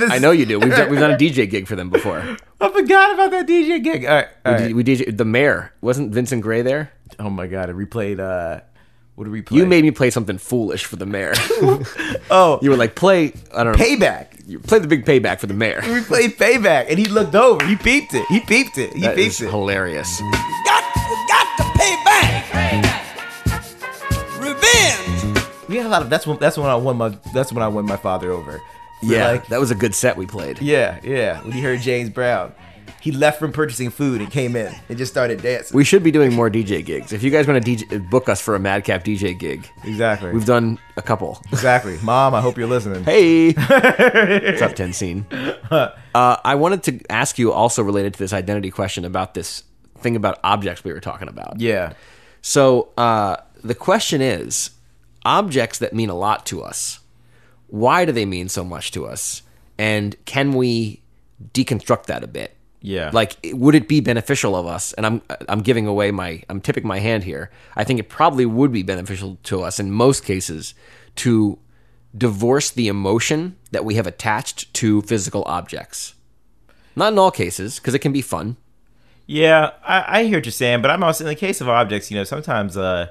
[0.00, 0.60] this, I know you do.
[0.60, 2.18] We've done, we've done a DJ gig for them before.
[2.60, 4.04] I forgot about that DJ gig.
[4.04, 4.74] All right, all We, right.
[4.76, 6.92] we DJ the mayor wasn't Vincent Gray there.
[7.18, 8.60] Oh my god, I replayed uh
[9.16, 9.58] What did we play?
[9.58, 11.32] You made me play something foolish for the mayor.
[12.30, 13.32] oh you were like, play.
[13.54, 13.84] I don't know.
[13.84, 14.28] payback.
[14.46, 15.80] You play the big payback for the mayor.
[15.84, 17.64] We played payback, and he looked over.
[17.66, 18.24] He peeped it.
[18.28, 18.92] He peeped it.
[18.92, 19.50] He That peeped it.
[19.50, 20.20] hilarious.
[25.92, 26.10] Lot of.
[26.10, 26.38] That's when.
[26.38, 27.10] That's when I won my.
[27.34, 28.60] That's when I won my father over.
[29.02, 30.60] We're Yeah, like, that was a good set we played.
[30.60, 31.40] yeah, yeah.
[31.42, 32.52] When he heard James Brown,
[33.00, 35.76] he left from purchasing food and came in and just started dancing.
[35.76, 37.12] We should be doing more DJ gigs.
[37.12, 40.30] If you guys want to DJ, book us for a Madcap DJ gig, exactly.
[40.30, 41.40] we've done a couple.
[41.50, 41.98] exactly.
[42.02, 43.02] Mom, I hope you're listening.
[43.02, 45.26] Hey, what's up, ten scene?
[45.32, 49.64] Uh, I wanted to ask you also related to this identity question about this
[49.98, 51.60] thing about objects we were talking about.
[51.60, 51.94] Yeah.
[52.40, 54.70] So uh, the question is,
[55.24, 57.00] objects that mean a lot to us.
[57.68, 59.42] Why do they mean so much to us?
[59.78, 61.02] And can we
[61.52, 62.56] deconstruct that a bit?
[62.80, 63.10] Yeah.
[63.12, 64.92] Like, would it be beneficial of us?
[64.94, 67.50] And I'm I'm giving away my I'm tipping my hand here.
[67.76, 70.74] I think it probably would be beneficial to us in most cases
[71.16, 71.58] to
[72.16, 76.14] divorce the emotion that we have attached to physical objects.
[76.94, 78.56] Not in all cases, because it can be fun.
[79.26, 82.10] Yeah, I, I hear what you're saying, but I'm also in the case of objects.
[82.10, 83.08] You know, sometimes uh,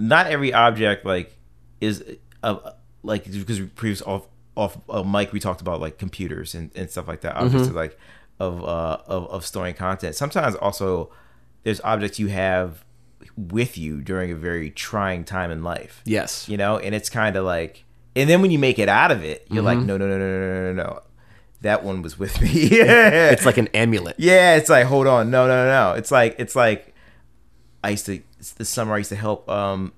[0.00, 1.36] not every object like
[1.80, 2.04] is
[2.42, 2.56] uh,
[3.02, 7.06] like because previous off off uh, mic we talked about like computers and, and stuff
[7.08, 7.36] like that.
[7.36, 7.76] Objects Mm-hmm.
[7.76, 7.98] like
[8.38, 10.14] of uh of, of storing content.
[10.14, 11.10] Sometimes also
[11.62, 12.84] there's objects you have
[13.36, 16.00] with you during a very trying time in life.
[16.04, 16.48] Yes.
[16.48, 17.84] you know, and it's kind of like,
[18.16, 19.86] and then when you make it out of it, you're like, Mm-hmm.
[19.86, 21.02] no, no, no, no, no, no, no, no.
[21.60, 22.48] That one was with me.
[22.80, 24.16] It's like an amulet.
[24.18, 25.92] Yeah, it's like hold on, no, no, no, no.
[25.98, 26.94] It's like it's like
[27.84, 28.20] I used to
[28.56, 29.92] the summer I used to help um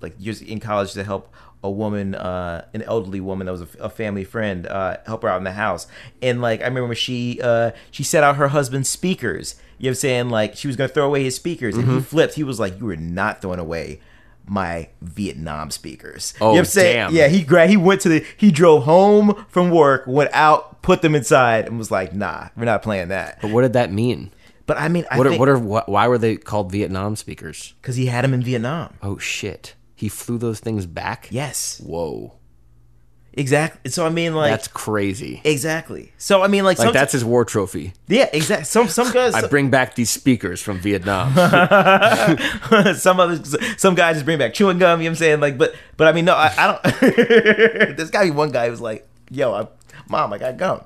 [0.00, 3.68] like years in college to help a woman, uh, an elderly woman that was a,
[3.80, 5.86] a family friend, uh, help her out in the house.
[6.22, 9.56] And like I remember she uh she set out her husband's speakers.
[9.78, 10.30] You know what I'm saying?
[10.30, 11.94] Like she was gonna throw away his speakers and Mm-hmm.
[11.98, 12.34] he flipped.
[12.34, 14.00] He was like, You were not throwing away
[14.46, 16.32] my Vietnam speakers.
[16.40, 16.96] Oh, you know what I'm saying?
[16.96, 17.14] damn.
[17.14, 21.02] Yeah, he grabbed he went to the he drove home from work, went out, put
[21.02, 23.38] them inside, and was like, nah, we're not playing that.
[23.42, 24.32] But what did that mean?
[24.70, 27.16] But I mean, I What are, think what are wh- why were they called Vietnam
[27.16, 27.74] speakers?
[27.82, 28.94] because he had them in Vietnam.
[29.02, 29.74] Oh shit.
[29.96, 31.26] He flew those things back?
[31.32, 32.34] Yes, Whoa.
[33.32, 33.90] exactly.
[33.90, 35.40] So I mean, like That's crazy.
[35.42, 36.12] exactly.
[36.18, 37.94] So I mean, like, Like that's his war trophy.
[38.06, 38.64] yeah, exactly.
[38.66, 41.34] Some some guys, I bring back these speakers from Vietnam.
[42.94, 45.00] some others, some guys just bring back chewing gum.
[45.00, 45.40] You know what I'm saying?
[45.40, 46.82] Like, but but I mean, no, I, I don't.
[47.96, 49.66] There's got to be one guy who's like, yo, I,
[50.08, 50.82] mom, I got gum.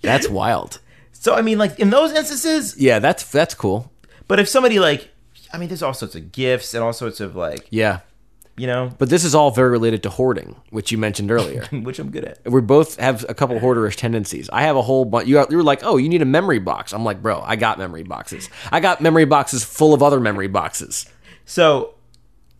[0.00, 0.80] That's wild.
[1.12, 3.90] So I mean, like in those instances, Yeah, that's that's cool.
[4.28, 5.10] but if somebody like,
[5.52, 8.00] I mean, there's all sorts of gifts and all sorts of like, Yeah.
[8.56, 11.64] you know, But this is all very related to hoarding, which you mentioned earlier.
[11.72, 12.38] which I'm good at.
[12.44, 14.48] we both have a couple hoarderish tendencies.
[14.52, 15.26] I have a whole bunch.
[15.28, 16.92] You, you were like, oh, you need a memory box.
[16.92, 18.48] I'm like, bro, I got memory boxes.
[18.70, 21.06] I got memory boxes full of other memory boxes.
[21.44, 21.94] So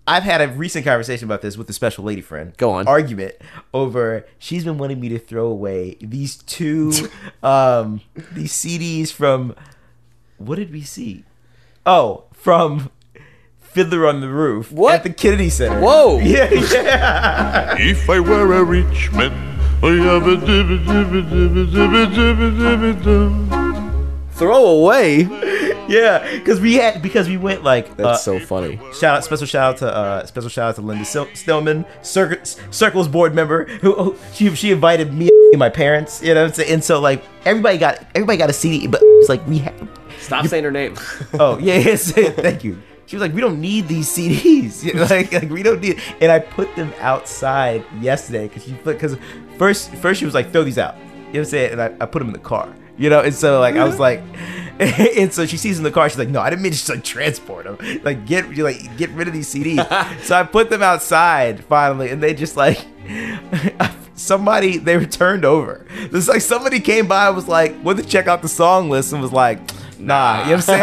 [0.06, 2.56] I've had a recent conversation about this with a special lady friend.
[2.56, 2.88] Go on.
[2.88, 3.34] Argument
[3.72, 6.92] over she's been wanting me to throw away these two
[7.42, 8.00] um
[8.32, 9.54] these CDs from
[10.38, 11.24] what did we see?
[11.86, 12.90] Oh, from
[13.60, 14.94] Fiddler on the Roof What?
[14.96, 15.80] at the Kennedy Center.
[15.80, 16.18] Whoa.
[16.22, 17.76] Yeah, yeah.
[17.78, 19.30] If I were a rich man,
[19.82, 24.26] I have a dibba dibba dibba dibba dibba dibba dum.
[24.32, 25.24] Throw away.
[25.90, 28.78] Yeah, because we had because we went like That's uh, so funny.
[28.94, 32.40] Shout out, special shout out to uh, special shout out to Linda Sil- Stillman, Cir-
[32.70, 36.50] Circles board member, who, who she she invited me and my parents, you know, what
[36.50, 36.72] I'm saying?
[36.74, 39.74] and so like everybody got everybody got a CD, but it's like we had,
[40.20, 40.96] Stop saying her name.
[41.34, 42.80] oh yeah, yes, thank you.
[43.06, 46.00] She was like, we don't need these CDs, you know, like, like we don't need,
[46.20, 49.16] and I put them outside yesterday because she because
[49.58, 51.86] first first she was like throw these out, you know what I'm saying, and I,
[52.00, 54.22] I put them in the car, you know, and so like I was like.
[55.20, 56.08] And so she sees in the car.
[56.08, 58.00] She's like, "No, I didn't mean to just like transport them.
[58.02, 59.84] Like get you like get rid of these CDs."
[60.24, 62.78] so I put them outside finally, and they just like
[64.14, 65.86] somebody they were turned over.
[65.90, 69.12] It's like somebody came by and was like, went to check out the song list
[69.12, 69.58] and was like,
[69.98, 70.82] "Nah," you know what I'm saying?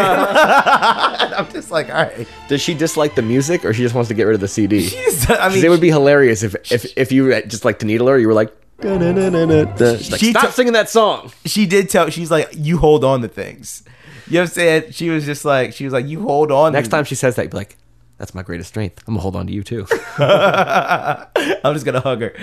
[1.38, 2.28] I'm just like, all right.
[2.48, 4.82] Does she dislike the music, or she just wants to get rid of the CD?
[4.86, 8.06] She's- I mean, it would be hilarious if if if you just like to needle
[8.08, 8.54] her, you were like.
[8.80, 11.32] She's like, She Stop took- singing that song.
[11.44, 12.10] she did tell.
[12.10, 13.82] She's like, you hold on to things.
[14.28, 14.90] You know what I'm saying?
[14.92, 16.72] She was just like, she was like, you hold on.
[16.72, 17.76] Next time she says that, you'd be like,
[18.18, 19.02] "That's my greatest strength.
[19.06, 19.86] I'm gonna hold on to you too."
[20.18, 22.34] I'm just gonna hug her.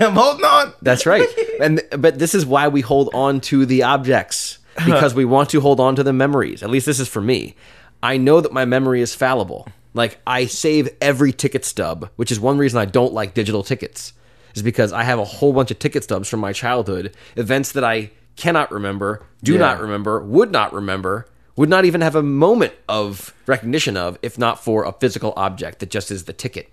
[0.00, 0.74] I'm holding on.
[0.82, 1.26] That's right.
[1.60, 5.60] And but this is why we hold on to the objects because we want to
[5.60, 6.62] hold on to the memories.
[6.62, 7.54] At least this is for me.
[8.02, 9.66] I know that my memory is fallible.
[9.94, 14.12] Like I save every ticket stub, which is one reason I don't like digital tickets.
[14.54, 17.82] Is because I have a whole bunch of ticket stubs from my childhood, events that
[17.84, 19.58] I cannot remember, do Yeah.
[19.58, 24.38] not remember, would not remember, would not even have a moment of recognition of if
[24.38, 26.70] not for a physical object that just is the ticket.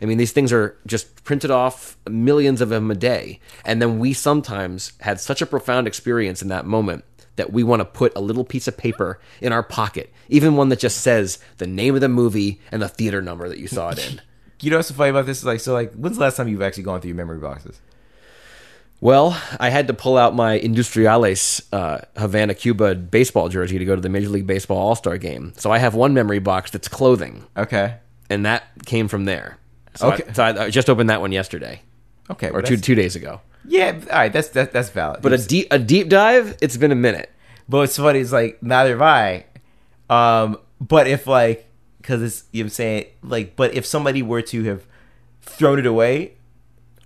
[0.00, 3.40] I mean, these things are just printed off millions of them a day.
[3.64, 7.04] And then we sometimes had such a profound experience in that moment
[7.34, 10.68] that we want to put a little piece of paper in our pocket, even one
[10.68, 13.90] that just says the name of the movie and the theater number that you saw
[13.90, 14.20] it in.
[14.60, 15.44] You know what's so funny about this?
[15.44, 17.80] Like, so like, when's the last time you've actually gone through your memory boxes?
[19.00, 23.94] Well, I had to pull out my Industriales uh, Havana, Cuba baseball jersey to go
[23.94, 25.52] to the Major League Baseball All Star game.
[25.56, 27.94] So I have one memory box that's clothing, Okay.
[28.28, 29.58] and that came from there.
[29.94, 30.24] So, Okay.
[30.28, 31.82] I, so I, I just opened that one yesterday
[32.28, 32.50] Okay.
[32.50, 33.40] or two two days ago.
[33.64, 33.92] Yeah.
[34.10, 34.32] All right.
[34.32, 35.22] That's that, that's valid.
[35.22, 37.30] But a deep a deep dive, it's been a minute.
[37.68, 39.44] But what's funny is like neither have I.
[40.10, 41.67] Um, but if like,
[42.00, 44.86] because it's you know what I'm saying like, but if somebody were to have
[45.42, 46.32] thrown it away,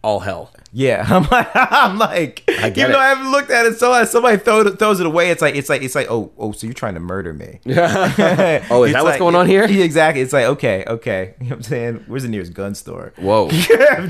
[0.02, 0.52] All hell.
[0.72, 2.92] yeah, I'm like, I'm like, I get even it.
[2.94, 5.30] though I haven't looked at it, so somebody throw, throws it away.
[5.30, 7.60] It's like it's like it's like oh oh, so you're trying to murder me?
[7.64, 8.64] Yeah.
[8.70, 9.66] Oh, is that what's going on here?
[9.68, 10.22] Yeah, exactly.
[10.22, 11.34] It's like okay, okay.
[11.40, 12.04] You know what I'm saying?
[12.06, 13.12] Where's the nearest gun store?
[13.16, 13.48] Whoa.
[13.50, 14.02] yeah,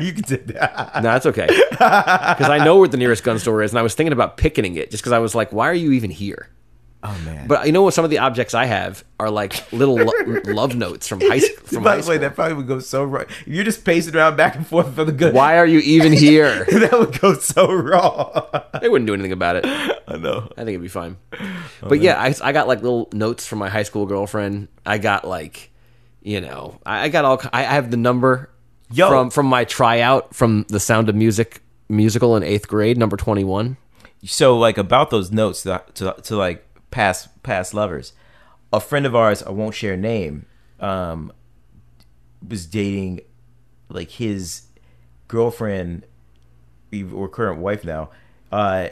[0.00, 0.90] you can say that.
[0.96, 1.46] No, that's okay.
[1.70, 4.76] Because I know where the nearest gun store is, and I was thinking about picketing
[4.76, 6.48] it just because I was like, why are you even here?
[7.02, 7.46] Oh man.
[7.46, 7.94] But you know what?
[7.94, 11.56] Some of the objects I have are like little lo- love notes from high school.
[11.66, 12.18] From by high the way, school.
[12.18, 13.24] that probably would go so wrong.
[13.28, 15.32] If you're just pacing around back and forth for the good.
[15.34, 16.64] Why are you even here?
[16.66, 18.46] that would go so wrong.
[18.82, 19.64] They wouldn't do anything about it.
[19.66, 20.48] I know.
[20.52, 21.16] I think it'd be fine.
[21.32, 24.68] Oh, but yeah, I, I got like little notes from my high school girlfriend.
[24.84, 25.70] I got like,
[26.22, 27.40] you know, I, I got all.
[27.52, 28.50] I I have the number
[28.92, 29.08] Yo.
[29.08, 33.44] from from my tryout from the Sound of Music musical in eighth grade, number twenty
[33.44, 33.78] one.
[34.24, 38.12] So like about those notes to, to, to like past past lovers,
[38.72, 40.46] a friend of ours, I won't share name,
[40.80, 41.32] um,
[42.46, 43.20] was dating
[43.88, 44.62] like his
[45.28, 46.04] girlfriend
[47.14, 48.10] or current wife now,
[48.50, 48.88] uh,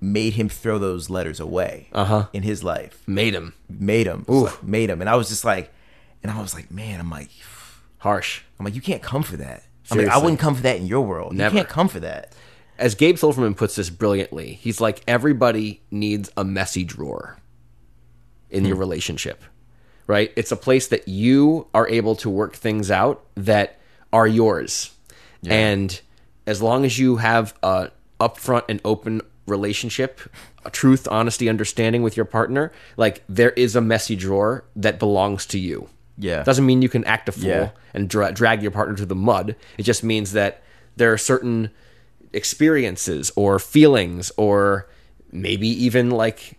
[0.00, 2.26] made him throw those letters away Uh-huh.
[2.32, 3.02] in his life.
[3.06, 5.72] Made him Made him, It's like, made him, and I was just like,
[6.22, 7.30] and I was like, man, I'm like,
[7.98, 8.42] harsh.
[8.58, 9.64] I'm like, you can't come for that.
[9.90, 11.32] I'm like, I wouldn't come for that in your world.
[11.32, 11.54] Never.
[11.54, 12.32] You can't come for that.
[12.78, 17.38] As Gabe Silverman puts this brilliantly, he's like everybody needs a messy drawer
[18.50, 18.80] in your hmm.
[18.80, 19.42] relationship,
[20.06, 20.32] right?
[20.36, 23.78] It's a place that you are able to work things out that
[24.12, 24.92] are yours.
[25.46, 26.00] And
[26.46, 30.20] as long as you have a upfront and open relationship,
[30.64, 35.46] a truth, honesty, understanding with your partner, like there is a messy drawer that belongs
[35.46, 35.88] to you.
[36.16, 36.42] Yeah.
[36.42, 37.70] Doesn't mean you can act a fool Yeah.
[37.94, 39.54] and dra- drag your partner to the mud.
[39.78, 40.62] It just means that
[40.96, 41.70] there are certain
[42.32, 44.88] experiences or feelings or
[45.32, 46.58] maybe even like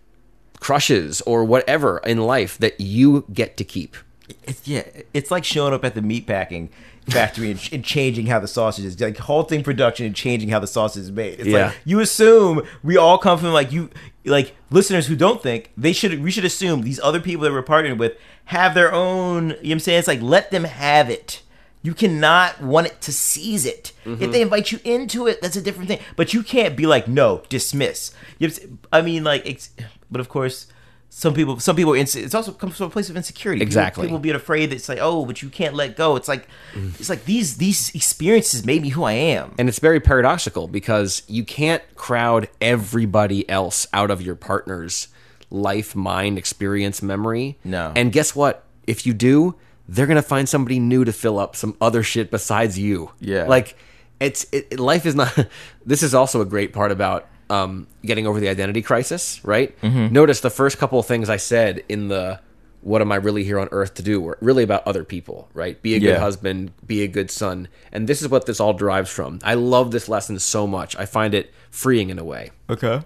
[0.59, 3.95] crushes or whatever in life that you get to keep.
[4.43, 6.69] It's yeah, it's like showing up at the meatpacking
[7.07, 10.67] factory and, and changing how the sausage is like halting production and changing how the
[10.67, 11.39] sausage is made.
[11.39, 11.67] It's Yeah.
[11.67, 13.89] like you assume we all come from like you
[14.25, 17.63] like listeners who don't think they should we should assume these other people that we're
[17.63, 18.13] partnering with
[18.45, 19.99] have their own you know what I'm saying?
[19.99, 21.41] It's like let them have it.
[21.81, 23.93] You cannot want it to seize it.
[24.03, 24.31] If mm-hmm.
[24.31, 25.99] they invite you into it, that's a different thing.
[26.17, 28.13] But you can't be like, no, dismiss.
[28.37, 29.69] You have to- I mean, like, it's,
[30.11, 30.67] but of course,
[31.09, 33.61] some people, some people, inse- it's also comes from a place of insecurity.
[33.61, 34.05] Exactly.
[34.05, 36.15] People, being afraid that it's like, oh, but you can't let go.
[36.15, 36.97] It's like, mm.
[36.99, 39.55] it's like these these experiences made me who I am.
[39.57, 45.07] And it's very paradoxical because you can't crowd everybody else out of your partner's
[45.49, 47.57] life, mind, experience, memory.
[47.63, 47.91] No.
[47.95, 48.65] And guess what?
[48.85, 49.55] If you do,
[49.89, 53.11] they're going to find somebody new to fill up some other shit besides you.
[53.19, 53.45] Yeah.
[53.45, 53.75] Like
[54.19, 55.35] it's it, life is not
[55.85, 59.75] this is also a great part about um, getting over the identity crisis, right?
[60.13, 62.39] Notice the first couple of things I said in the
[62.81, 65.81] what am I really here on earth to do were really about other people, right?
[65.81, 67.67] Be a good husband, be a good son.
[67.91, 69.39] And this is what this all derives from.
[69.43, 70.95] I love this lesson so much.
[70.95, 72.51] I find it freeing in a way.
[72.69, 73.01] Okay.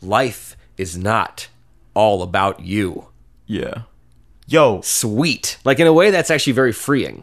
[0.00, 1.48] Life is not
[1.92, 3.08] all about you.
[3.46, 3.82] Yeah.
[4.48, 5.58] Yo, Sweet.
[5.64, 7.22] Like in a way that's actually very freeing.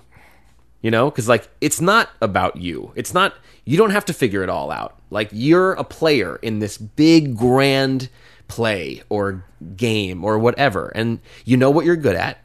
[0.82, 2.92] You know, cuz like it's not about you.
[2.96, 3.34] It's not
[3.66, 5.00] you don't have to figure it all out.
[5.10, 8.10] Like you're a player in this big grand
[8.48, 9.44] play or
[9.76, 12.38] game or whatever and you know what you're good at.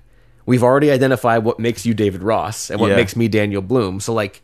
[0.46, 2.96] We've already identified what makes you David Ross and what Yeah.
[2.96, 4.00] makes me Daniel Bloom.
[4.00, 4.40] So like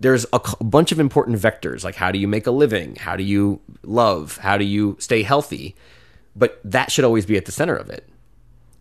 [0.00, 2.96] there's a, c- bunch of important vectors like how do you make a living?
[2.96, 4.38] How do you love?
[4.38, 5.76] How do you stay healthy?
[6.34, 8.08] But that should always be at the center of it.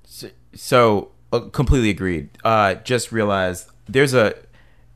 [0.06, 0.30] So
[1.32, 2.30] uh, completely agreed.
[2.44, 4.34] Uh, just realized there's a,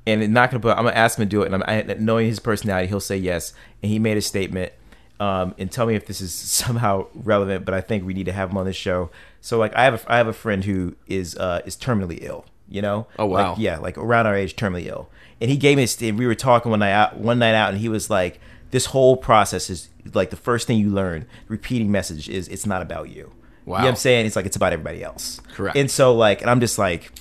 [0.07, 0.71] and I'm not gonna put.
[0.77, 3.17] I'm gonna ask him to do it, and I'm I, knowing his personality, he'll say
[3.17, 3.53] yes.
[3.83, 4.73] And he made a statement.
[5.19, 6.33] Um, and tell me if this is
[6.63, 9.09] somehow relevant, but I think we need to have him on this show.
[9.41, 12.45] So like, I have a I have a friend who is uh is terminally ill.
[12.71, 13.07] You know?
[13.17, 13.49] Oh, wow.
[13.49, 15.09] Like, yeah, like around our age, terminally ill.
[15.41, 15.87] And he gave me.
[15.87, 18.39] st- We were talking one night out, one night out, and he was like,
[18.69, 21.25] this whole process is like the first thing you learn.
[21.47, 23.31] Repeating message is it's not about you.
[23.77, 24.25] You know what I'm saying?
[24.25, 25.39] It's like it's about everybody else.
[25.53, 25.77] Correct.
[25.77, 27.11] And so like, and I'm just like,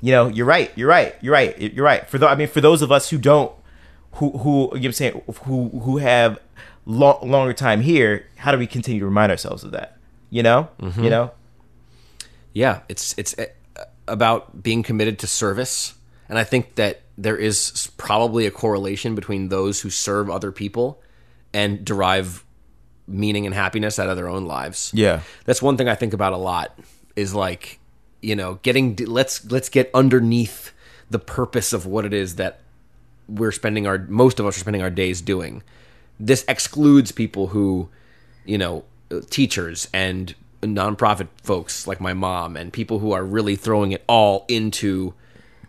[0.00, 0.70] you know, you're right.
[0.76, 1.14] You're right.
[1.20, 1.58] You're right.
[1.60, 2.08] You're right.
[2.08, 3.52] For the, I mean, for those of us who don't,
[4.14, 6.38] who who you know what I'm saying, who who have
[6.86, 9.96] lo- longer time here, how do we continue to remind ourselves of that?
[10.30, 11.04] You know, Mm-hmm.
[11.04, 11.32] you know.
[12.52, 13.46] yeah it's it's uh,
[14.08, 15.94] about being committed to service
[16.28, 21.00] and i think that there is probably a correlation between those who serve other people
[21.52, 22.44] and derive
[23.10, 25.20] meaning and happiness out of their own lives Yeah.
[25.44, 26.78] that's one thing i think about a lot
[27.16, 27.78] is like
[28.22, 30.72] you know getting let's let's get underneath
[31.10, 32.60] the purpose of what it is that
[33.28, 35.62] we're spending our most of us are spending our days doing
[36.18, 37.88] this excludes people who
[38.44, 43.56] you know uh, teachers and nonprofit folks like my mom and people who are really
[43.56, 45.14] throwing it all into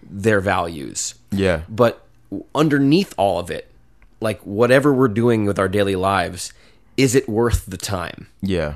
[0.04, 1.62] their values Yeah.
[1.70, 2.06] but
[2.54, 3.72] underneath all of it
[4.20, 6.54] like whatever we're doing with our daily lives
[6.98, 8.76] is it worth the time Yeah.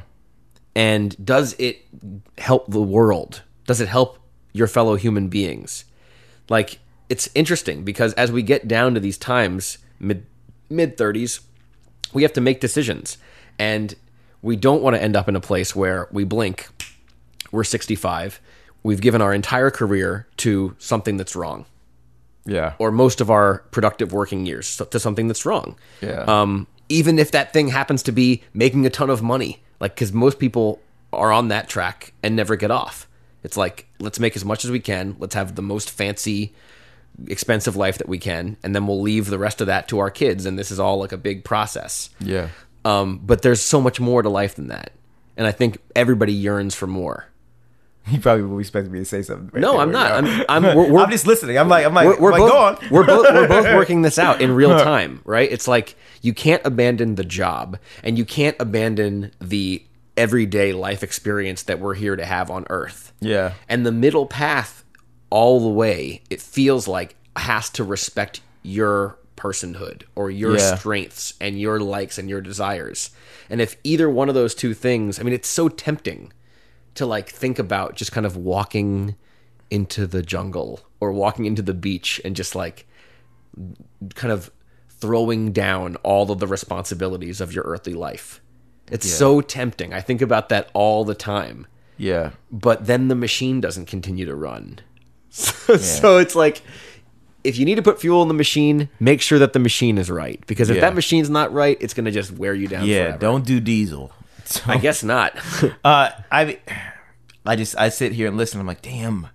[0.76, 1.86] and does it
[2.38, 4.20] help the world does it help
[4.54, 5.86] your fellow human beings
[6.50, 10.26] like it's interesting because as we get down to these times mid
[10.70, 11.42] mid 30s
[12.14, 13.18] we have to make decisions
[13.60, 13.96] and
[14.42, 16.68] we don't want to end up in a place where we blink
[17.52, 18.40] we're 65
[18.84, 21.66] we've given our entire career to something that's wrong
[22.46, 22.74] Yeah.
[22.80, 25.76] or most of our productive working years to something that's wrong.
[26.02, 26.24] Yeah.
[26.28, 30.14] Um, even if that thing happens to be making a ton of money, like because
[30.14, 30.80] most people
[31.14, 33.08] are on that track and never get off.
[33.44, 35.16] It's like let's make as much as we can.
[35.20, 36.54] Let's have the most fancy,
[37.28, 40.10] expensive life that we can, and then we'll leave the rest of that to our
[40.10, 40.46] kids.
[40.46, 42.10] And this is all like a big process.
[42.20, 42.50] yeah.
[42.84, 44.92] Um, but there's so much more to life than that,
[45.36, 47.26] and I think everybody yearns for more.
[48.12, 49.50] You probably will expect me to say something.
[49.52, 50.12] right No, I'm right not.
[50.50, 51.58] I'm I'm, we're, we're, I'm just listening.
[51.58, 52.78] I'm like, I'm like, we're, we're like, both, go on.
[52.92, 55.52] we're both we're both working this out in real time, right?
[55.52, 59.84] It's like you can't abandon the job and you can't abandon the
[60.18, 63.12] everyday life experience that we're here to have on earth.
[63.22, 63.54] Yeah.
[63.68, 64.84] And the middle path
[65.32, 70.76] all the way, it feels like has to respect your personhood or your Yeah.
[70.76, 73.10] strengths and your likes and your desires.
[73.50, 76.32] And if either one of those two things, I mean it's so tempting
[76.96, 79.16] to like think about just kind of walking
[79.70, 82.88] into the jungle or walking into the beach and just like
[84.16, 84.52] kind of
[84.90, 88.42] throwing down all of the responsibilities of your earthly life.
[88.92, 89.94] It's so tempting.
[89.94, 91.66] I think about that all the time.
[91.98, 92.32] Yeah.
[92.52, 94.80] But then the machine doesn't continue to run.
[95.30, 96.62] So, so it's like
[97.44, 100.10] if you need to put fuel in the machine, make sure that the machine is
[100.10, 100.82] right because if Yeah.
[100.84, 103.04] that machine's not right, it's going to just wear you down Yeah.
[103.04, 103.18] forever.
[103.18, 104.14] Don't do diesel.
[104.68, 105.38] I guess not.
[105.84, 106.60] Uh, I,
[107.46, 108.60] I just I sit here and listen.
[108.60, 109.28] I'm like, damn.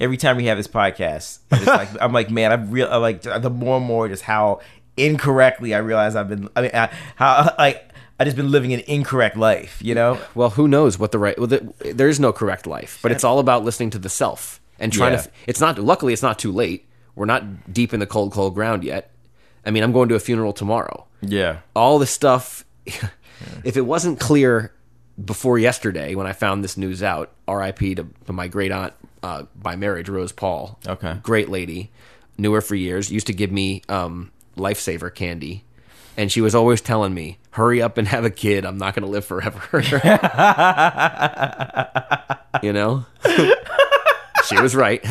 [0.00, 2.88] Every time we have this podcast, I'm like I'm like, man, I'm real.
[2.90, 4.60] I like the more and more just how
[4.96, 6.48] incorrectly I realize I've been.
[6.56, 9.80] I mean, I, how like I just been living an incorrect life.
[9.82, 10.18] You know?
[10.34, 11.38] Well, who knows what the right?
[11.38, 14.60] Well, the, there is no correct life, but it's all about listening to the self
[14.80, 15.22] and trying Yeah.
[15.22, 15.30] to.
[15.46, 15.78] It's not.
[15.78, 16.86] Luckily, it's not too late.
[17.14, 19.12] We're not deep in the cold, cold ground yet.
[19.64, 21.06] I mean, I'm going to a funeral tomorrow.
[21.22, 21.58] Yeah.
[21.76, 22.64] All this stuff.
[23.64, 24.72] if it wasn't clear
[25.22, 27.96] before yesterday when I found this news out, R.I.P.
[27.96, 30.78] to, to my great aunt uh, by marriage, Rose Paul.
[30.86, 31.18] Okay.
[31.22, 31.90] great lady.
[32.36, 33.12] Knew her for years.
[33.12, 35.64] Used to give me um, lifesaver candy.
[36.16, 38.64] And she was always telling me, hurry up and have a kid.
[38.64, 39.60] I'm not going to live forever.
[42.62, 43.04] you know?
[44.46, 45.04] she was right.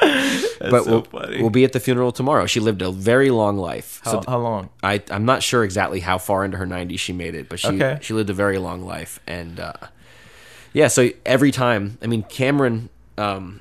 [0.60, 1.40] but so we'll, funny.
[1.40, 2.46] we'll be at the funeral tomorrow.
[2.46, 4.00] She lived a very long life.
[4.04, 4.70] How, how long?
[4.82, 7.68] I, I'm not sure exactly how far into her 90s she made it, but she
[7.68, 7.98] Okay.
[8.00, 9.20] she lived a very long life.
[9.26, 9.72] And uh,
[10.72, 12.88] yeah, so every time, I mean, Cameron,
[13.18, 13.60] um,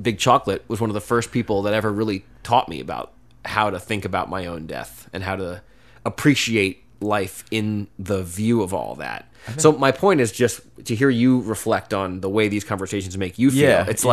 [0.00, 3.12] Big Chocolate was one of the first people that ever really taught me about
[3.44, 5.62] how to think about my own death and how to
[6.04, 9.28] appreciate life in the view of all that.
[9.58, 13.38] So my point is just to hear you reflect on the way these conversations make
[13.38, 13.60] you feel.
[13.60, 14.10] Yeah, it's yeah.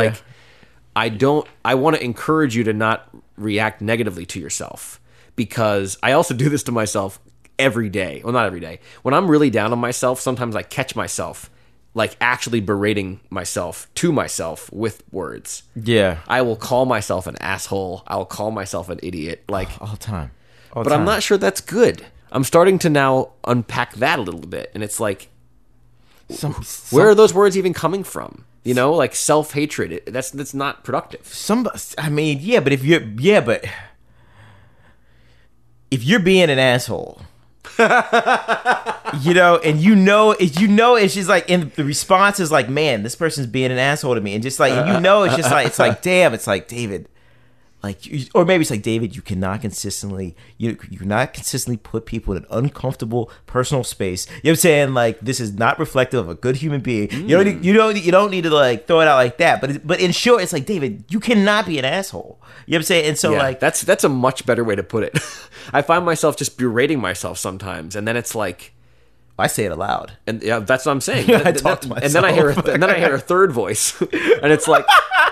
[0.95, 4.99] I don't I want to encourage you to not react negatively to yourself
[5.35, 7.19] because I also do this to myself
[7.57, 8.21] every day.
[8.23, 8.79] Well, not every day.
[9.01, 11.49] When I'm really down on myself, sometimes I catch myself
[11.95, 15.63] like actually berating myself to myself with words.
[15.75, 16.19] Yeah.
[16.27, 18.03] I will call myself an asshole.
[18.07, 19.43] I'll call myself an idiot.
[19.47, 20.31] Like All the time.
[20.73, 22.05] All but I'm not sure that's good.
[22.31, 25.29] I'm starting to now unpack that a little bit and it's like
[26.33, 26.53] Some,
[26.91, 28.45] where are those words even coming from?
[28.63, 30.03] You know, like self-hatred.
[30.07, 31.25] That's that's not productive.
[31.27, 31.67] some
[31.97, 33.65] i mean yeah but if you're yeah but
[35.91, 37.21] if you're being an asshole
[37.79, 42.51] you know and you know if you know it's just like and the response is
[42.51, 45.23] like man this person's being an asshole to me and just like and you know
[45.23, 47.07] it's just like it's like damn it's like david
[47.83, 52.05] like you- or maybe it's like david you cannot consistently you you cannot consistently put
[52.05, 54.25] people in an uncomfortable personal space.
[54.27, 54.93] You know what i'm saying?
[54.93, 57.11] Like this is not reflective of a good human being.
[57.11, 57.63] You don't need, mm.
[57.63, 59.61] you don't you don't need to like throw it out like that.
[59.61, 62.39] But but in short it's like david you cannot be an asshole.
[62.65, 63.05] You know what i'm saying?
[63.05, 65.19] And so yeah, like that's that's a much better way to put it.
[65.73, 68.72] I find myself just berating myself sometimes, and then it's like,
[69.39, 71.29] i say it aloud and yeah, that's what I'm saying.
[71.33, 72.05] I Th- talk to myself.
[72.05, 72.67] and then I hear, myself.
[72.67, 74.85] and then I hear a third voice, and it's like,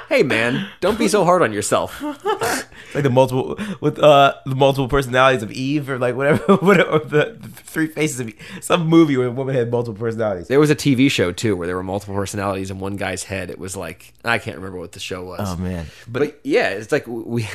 [0.10, 2.02] "Hey, man, don't be so hard on yourself."
[2.93, 6.99] like the multiple with uh the multiple personalities of eve or like whatever whatever or
[6.99, 8.39] the, the three faces of Eve.
[8.62, 11.68] some movie where a woman had multiple personalities There was a TV show too where
[11.68, 13.49] there were multiple personalities in one guy's head.
[13.49, 15.39] It was like I can't remember what the show was.
[15.41, 17.47] oh man but, yeah, it's like we,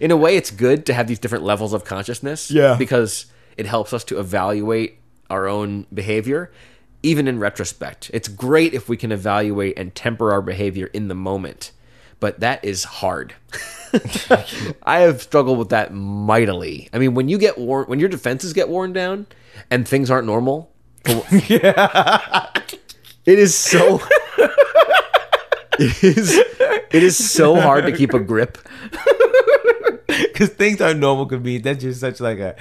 [0.00, 2.50] in a way, it's good to have these different levels of consciousness.
[2.50, 2.74] Yeah.
[2.76, 3.26] because
[3.56, 4.98] it helps us to evaluate
[5.30, 6.50] our own behavior,
[7.02, 8.10] even in retrospect.
[8.12, 11.72] It's great if we can evaluate and temper our behavior in the moment,
[12.20, 13.34] but that is hard.
[14.82, 16.88] I have struggled with that mightily.
[16.92, 19.26] I mean, when you get worn, when your defenses get worn down,
[19.70, 20.72] and things aren't normal.
[23.26, 24.00] It is so.
[25.78, 26.36] it is.
[26.36, 28.58] It is so hard to keep a grip.
[30.34, 32.54] Because things are normal could be that's just such like a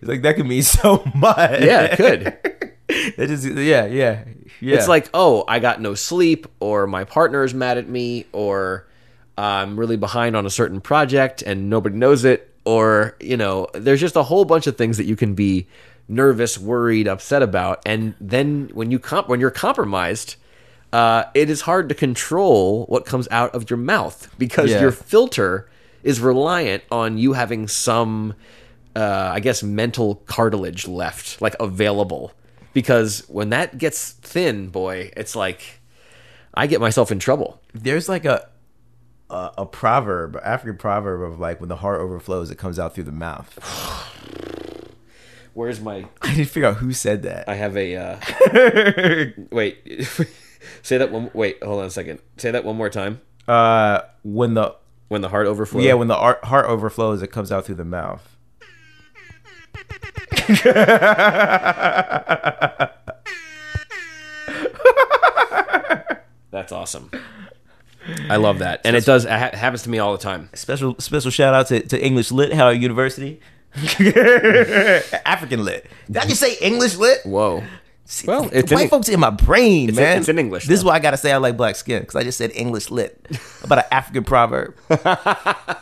[0.00, 2.22] it's like that could mean so much Yeah, it could.
[3.16, 4.24] that just yeah yeah
[4.60, 8.24] yeah It's like, oh, I got no sleep, or my partner is mad at me,
[8.32, 8.86] or
[9.36, 14.00] I'm really behind on a certain project and nobody knows it, or you know, there's
[14.00, 15.66] just a whole bunch of things that you can be
[16.08, 20.36] nervous, worried, upset about, and then when you comp- when you're compromised.
[20.92, 24.80] Uh, it is hard to control what comes out of your mouth because Yeah.
[24.80, 25.68] your filter
[26.06, 28.32] is reliant on you having some,
[28.94, 32.32] uh, I guess, mental cartilage left, like available.
[32.72, 35.80] Because when that gets thin, boy, it's like
[36.54, 37.60] I get myself in trouble.
[37.74, 38.48] there's like a
[39.28, 43.04] a, a proverb African proverb of like when the heart overflows it comes out through
[43.04, 43.58] the mouth
[45.54, 46.04] Where's my?
[46.20, 47.96] I didn't figure out who said that I have a.
[47.96, 49.78] Uh, wait,
[50.82, 51.30] say that one.
[51.32, 52.20] Wait, hold on a second.
[52.36, 53.22] Say that one more time.
[53.48, 54.76] uh when the
[55.08, 55.84] When the heart overflows.
[55.84, 58.36] yeah when the heart heart overflows it comes out through the mouth
[66.50, 67.10] That's awesome.
[68.30, 69.24] I love that, and it does.
[69.24, 70.48] It ha- happens to me all the time.
[70.54, 73.40] Special special shout out to, to English Lit Howard University.
[75.26, 75.86] African Lit.
[76.06, 77.18] Did I just say English Lit?
[77.24, 77.64] Whoa.
[78.08, 80.18] See, Well, it's white in- folks in my brain, It's in- man.
[80.18, 82.22] it's in English, This is why I gotta say I like black skin because I
[82.22, 83.20] just said English Lit
[83.64, 84.76] about an African proverb,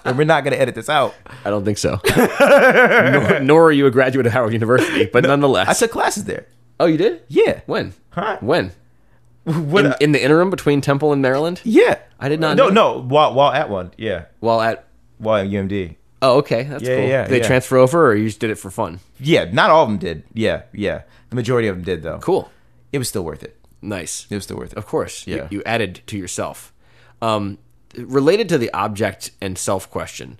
[0.04, 1.14] and we're not gonna edit this out.
[1.44, 2.00] I don't think so.
[2.16, 5.68] nor, nor are you a graduate of Howard University, but nonetheless.
[5.68, 6.46] I took classes there.
[6.80, 7.22] oh, you did?
[7.28, 7.60] Yeah.
[7.66, 7.92] When?
[8.10, 8.38] Huh?
[8.40, 8.72] When?
[9.44, 9.84] What?
[9.84, 11.60] In, in the interim between Temple and Maryland?
[11.64, 11.98] yeah.
[12.18, 12.94] I did not No, know.
[12.94, 13.00] no.
[13.02, 14.24] While while at one, yeah.
[14.40, 14.86] While at.
[15.18, 16.62] While at UMD, Oh, okay.
[16.64, 17.08] That's Yeah, cool.
[17.08, 17.46] yeah, Did they yeah.
[17.46, 19.00] transfer over, or you just did it for fun?
[19.20, 19.44] yeah.
[19.52, 20.24] Not all of them did.
[20.32, 21.02] Yeah, yeah.
[21.30, 22.18] The majority of them did though.
[22.18, 22.50] Cool.
[22.92, 23.56] It was still worth it.
[23.82, 24.26] Nice.
[24.30, 24.78] It was still worth it.
[24.78, 25.26] Of course.
[25.26, 25.48] You- Yeah.
[25.50, 26.72] You, added to yourself.
[27.20, 27.58] Um,
[27.96, 30.38] related to the object and self question,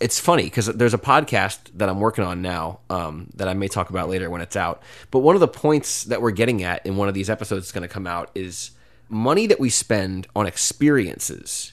[0.00, 3.68] it's funny because there's a podcast that I'm working on now um, that I may
[3.68, 4.82] talk about later when it's out.
[5.10, 7.72] But one of the points that we're getting at in one of these episodes that's
[7.72, 8.72] going to come out is
[9.08, 11.72] money that we spend on experiences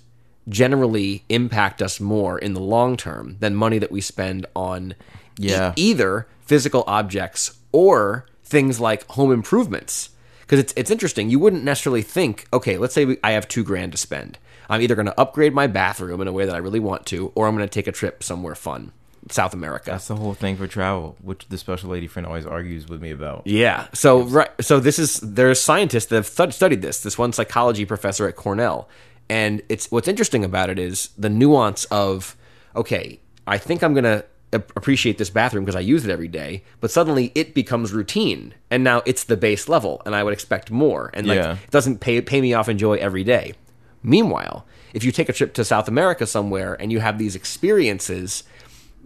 [0.50, 4.96] generally impact us more in the long term than money that we spend on
[5.40, 10.10] e- either physical objects or things like home improvements.
[10.42, 11.30] Because it's it's interesting.
[11.30, 14.40] You wouldn't necessarily think, okay, let's say we, I have two grand to spend.
[14.68, 17.32] I'm either going to upgrade my bathroom in a way that I really want to,
[17.36, 18.92] or I'm going to take a trip somewhere fun,
[19.30, 19.92] South America.
[19.92, 23.12] That's the whole thing for travel, which the special lady friend always argues with me
[23.12, 23.46] about.
[23.46, 23.88] Yeah.
[23.94, 24.50] So right.
[24.60, 27.02] So this is there's scientists that have stud- studied this.
[27.02, 28.88] This one psychology professor at Cornell,
[29.30, 32.36] and it's what's interesting about it is the nuance of
[32.76, 36.90] okay, I think I'm gonna appreciate this bathroom because I use it every day, but
[36.92, 41.12] suddenly it becomes routine, and now it's the base level, and I would expect more,
[41.14, 41.54] and like Yeah.
[41.64, 43.54] it doesn't pay pay me off in joy every day.
[44.02, 48.44] Meanwhile, if you take a trip to South America somewhere and you have these experiences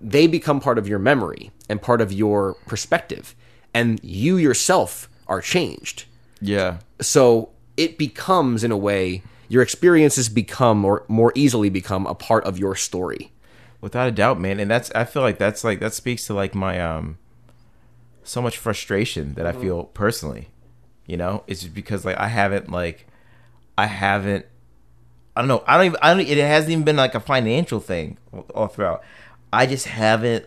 [0.06, 3.36] they become part of your memory and part of your perspective
[3.74, 6.04] and you yourself are changed
[6.42, 6.78] Yeah.
[7.00, 9.24] so it becomes in a way
[9.54, 13.32] your experiences become or more easily become a part of your story
[13.84, 14.62] Without a doubt, man.
[14.62, 17.18] And that's I feel like that's like that speaks to like my um
[18.24, 20.48] so much frustration that I feel personally.
[21.06, 21.44] You know?
[21.48, 23.06] It's just because like I haven't like
[23.78, 24.46] I haven't
[25.36, 25.66] I don't know.
[25.68, 28.18] I don't even I don't it hasn't even been like a financial thing
[28.56, 29.04] all throughout.
[29.52, 30.46] I just haven't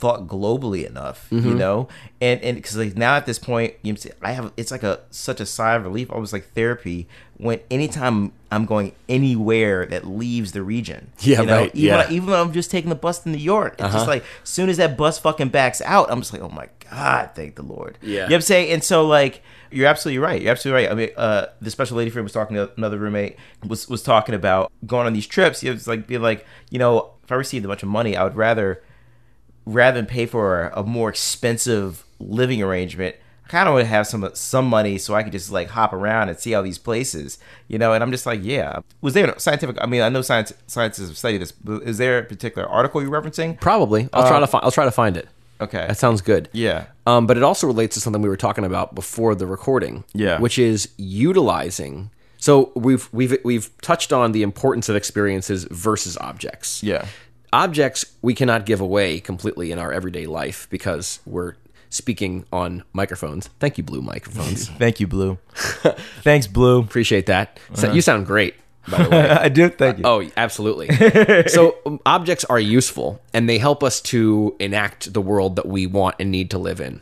[0.00, 1.48] thought globally enough, Mm-hmm.
[1.48, 1.88] you know,
[2.20, 5.00] and and because like now at this point, you know, I have it's like a
[5.10, 7.06] such a sigh of relief, almost like therapy.
[7.36, 11.96] When anytime I'm going anywhere that leaves the region, Yeah, you know, right, Even yeah.
[11.98, 12.12] Uh-huh.
[12.12, 14.68] even when I'm just taking the bus to New York, it's just like as soon
[14.68, 17.96] as that bus fucking backs out, I'm just like, oh my god, thank the Lord.
[18.02, 18.08] Yeah.
[18.08, 18.72] you know what I'm saying.
[18.72, 20.42] And so like, you're absolutely right.
[20.42, 20.92] You're absolutely right.
[20.92, 23.36] I mean, uh, the special lady friend was talking to another roommate
[23.66, 25.62] was was talking about going on these trips.
[25.62, 28.24] It was like being like, you know, if I received a bunch of money, I
[28.24, 28.82] would rather
[29.66, 33.16] rather than pay for a, a more expensive living arrangement.
[33.44, 35.92] I kind of want to have some some money so I could just like hop
[35.92, 37.92] around and see all these places, you know.
[37.92, 38.80] And I'm just like, yeah.
[39.00, 39.76] Was there a scientific?
[39.80, 41.52] I mean, I know science scientists have studied this.
[41.52, 43.60] But is there a particular article you're referencing?
[43.60, 44.08] Probably.
[44.12, 44.64] I'll try to find.
[44.64, 45.28] I'll try to find it.
[45.60, 45.86] Okay.
[45.86, 46.48] That sounds good.
[46.52, 46.86] Yeah.
[47.06, 50.04] Um, but it also relates to something we were talking about before the recording.
[50.14, 50.40] Yeah.
[50.40, 52.10] Which is utilizing.
[52.38, 56.82] So we've we've we've touched on the importance of experiences versus objects.
[56.82, 57.06] Yeah.
[57.52, 61.54] Objects we cannot give away completely in our everyday life because we're
[61.88, 63.48] speaking on microphones.
[63.58, 64.68] Thank you, Blue microphones.
[64.78, 65.38] Thank you, Blue.
[66.22, 66.80] Thanks, Blue.
[66.80, 67.58] Appreciate that.
[67.74, 68.54] So, you sound great,
[68.88, 69.30] by the way.
[69.30, 69.68] I do.
[69.68, 70.04] Thank you.
[70.06, 70.88] Oh, absolutely.
[71.48, 75.86] so um, objects are useful and they help us to enact the world that we
[75.86, 77.00] want and need to live in.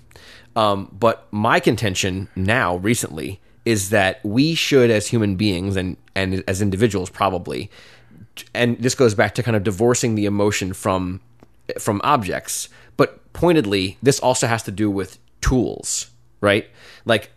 [0.56, 6.42] Um, but my contention now, recently, is that we should, as human beings and and
[6.48, 7.70] as individuals, probably,
[8.54, 11.20] and this goes back to kind of divorcing the emotion from
[11.78, 12.68] from objects.
[12.96, 16.10] But pointedly, this also has to do with tools,
[16.40, 16.68] right?
[17.04, 17.30] Like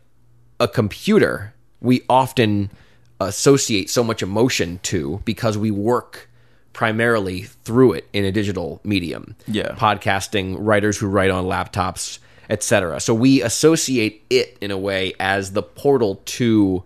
[0.60, 2.72] a computer, we often
[3.20, 6.30] associate so much emotion to because we work
[6.74, 9.36] primarily through it in a digital medium.
[9.48, 9.76] Yeah.
[9.76, 13.00] Podcasting, writers who write on laptops, etc.
[13.00, 16.84] So we associate it in a way as the portal to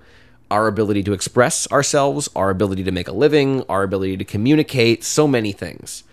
[0.52, 5.04] our ability to express ourselves, our ability to make a living, our ability to communicate,
[5.04, 6.04] so many things.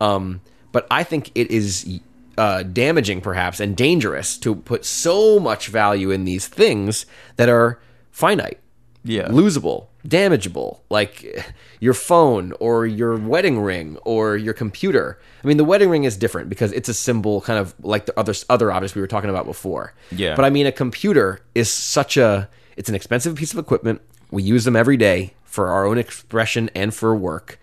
[0.00, 0.40] Um,
[0.72, 2.00] but I think it is
[2.38, 7.04] uh, damaging, perhaps, and dangerous to put so much value in these things
[7.36, 7.78] that are
[8.12, 8.58] finite,
[9.04, 9.28] Yeah.
[9.28, 11.44] losable, damageable, like
[11.80, 15.18] your phone or your wedding ring or your computer.
[15.42, 18.18] I mean, the wedding ring is different because it's a symbol, kind of like the
[18.18, 19.92] other other objects we were talking about before.
[20.12, 20.36] Yeah.
[20.36, 24.00] But I mean, a computer is such a it's an expensive piece of equipment.
[24.30, 27.58] We use them every day for our own expression and for work.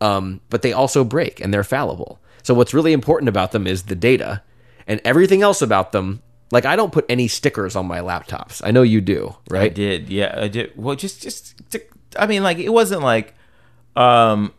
[0.00, 2.20] Um, but they also break and they're fallible.
[2.42, 4.42] So what's really important about them is the data
[4.86, 6.22] and everything else about them.
[6.50, 8.60] Like I don't put any stickers on my laptops.
[8.64, 9.70] I know you do, right?
[9.70, 10.08] I did.
[10.08, 10.72] Yeah, I did.
[10.76, 11.82] Well, just, just, to,
[12.18, 13.34] I mean, like, it wasn't like,
[13.94, 14.52] um,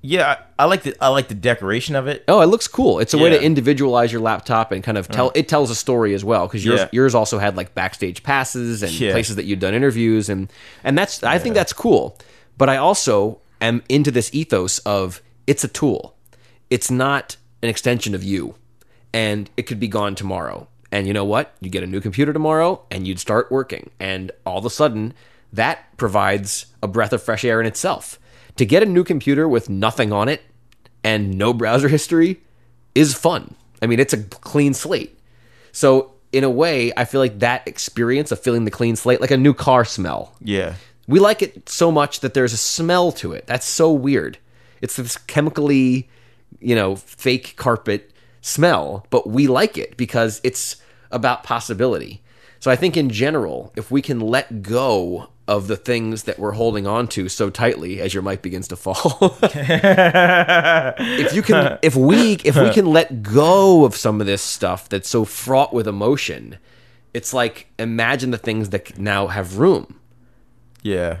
[0.00, 2.24] yeah, I, I like the, I like the decoration of it.
[2.28, 3.00] Oh, it looks cool.
[3.00, 5.30] It's a way to individualize your laptop and kind of tell.
[5.30, 5.36] Mm.
[5.36, 6.88] It tells a story as well because yours Yeah.
[6.92, 9.12] yours also had like backstage passes and Yeah.
[9.12, 10.52] places that you'd done interviews and
[10.84, 12.16] and that's I think that's cool.
[12.56, 16.14] But I also am into this ethos of it's a tool.
[16.70, 18.54] It's not an extension of you,
[19.12, 20.68] and it could be gone tomorrow.
[20.92, 21.54] And you know what?
[21.60, 25.12] You get a new computer tomorrow, and you'd start working, and all of a sudden,
[25.52, 28.18] that provides a breath of fresh air in itself.
[28.58, 30.42] To get a new computer with nothing on it
[31.02, 32.40] and no browser history
[32.94, 33.54] is fun.
[33.80, 35.18] I mean, it's a clean slate.
[35.72, 39.30] So, in a way, I feel like that experience of feeling the clean slate, like
[39.30, 40.74] a new car smell, Yeah.
[41.06, 43.46] we like it so much that there's a smell to it.
[43.46, 44.36] That's so weird.
[44.82, 46.10] It's this chemically,
[46.60, 48.10] you know, fake carpet
[48.42, 50.76] smell, but we like it because it's
[51.10, 52.22] about possibility.
[52.60, 56.52] So I think in general, if we can let go of the things that we're
[56.52, 59.36] holding on to so tightly as your mic begins to fall.
[59.42, 64.88] if you can if we if we can let go of some of this stuff
[64.88, 66.58] that's so fraught with emotion,
[67.14, 69.98] it's like imagine the things that now have room
[70.82, 71.20] Yeah.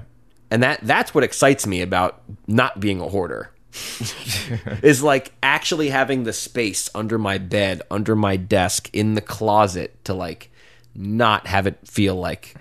[0.50, 3.50] and that that's what excites me about not being a hoarder
[4.82, 10.02] is like actually having the space under my bed under my desk in the closet
[10.04, 10.50] to like
[10.94, 12.54] not have it feel like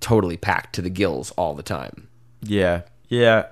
[0.00, 2.08] totally packed to the gills all the time
[2.42, 3.46] Yeah, yeah.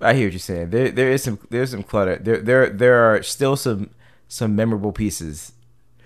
[0.00, 0.70] I hear what you're saying.
[0.70, 2.16] There, there is some, there's some clutter.
[2.16, 3.90] There, there, there are still some,
[4.28, 5.52] some memorable pieces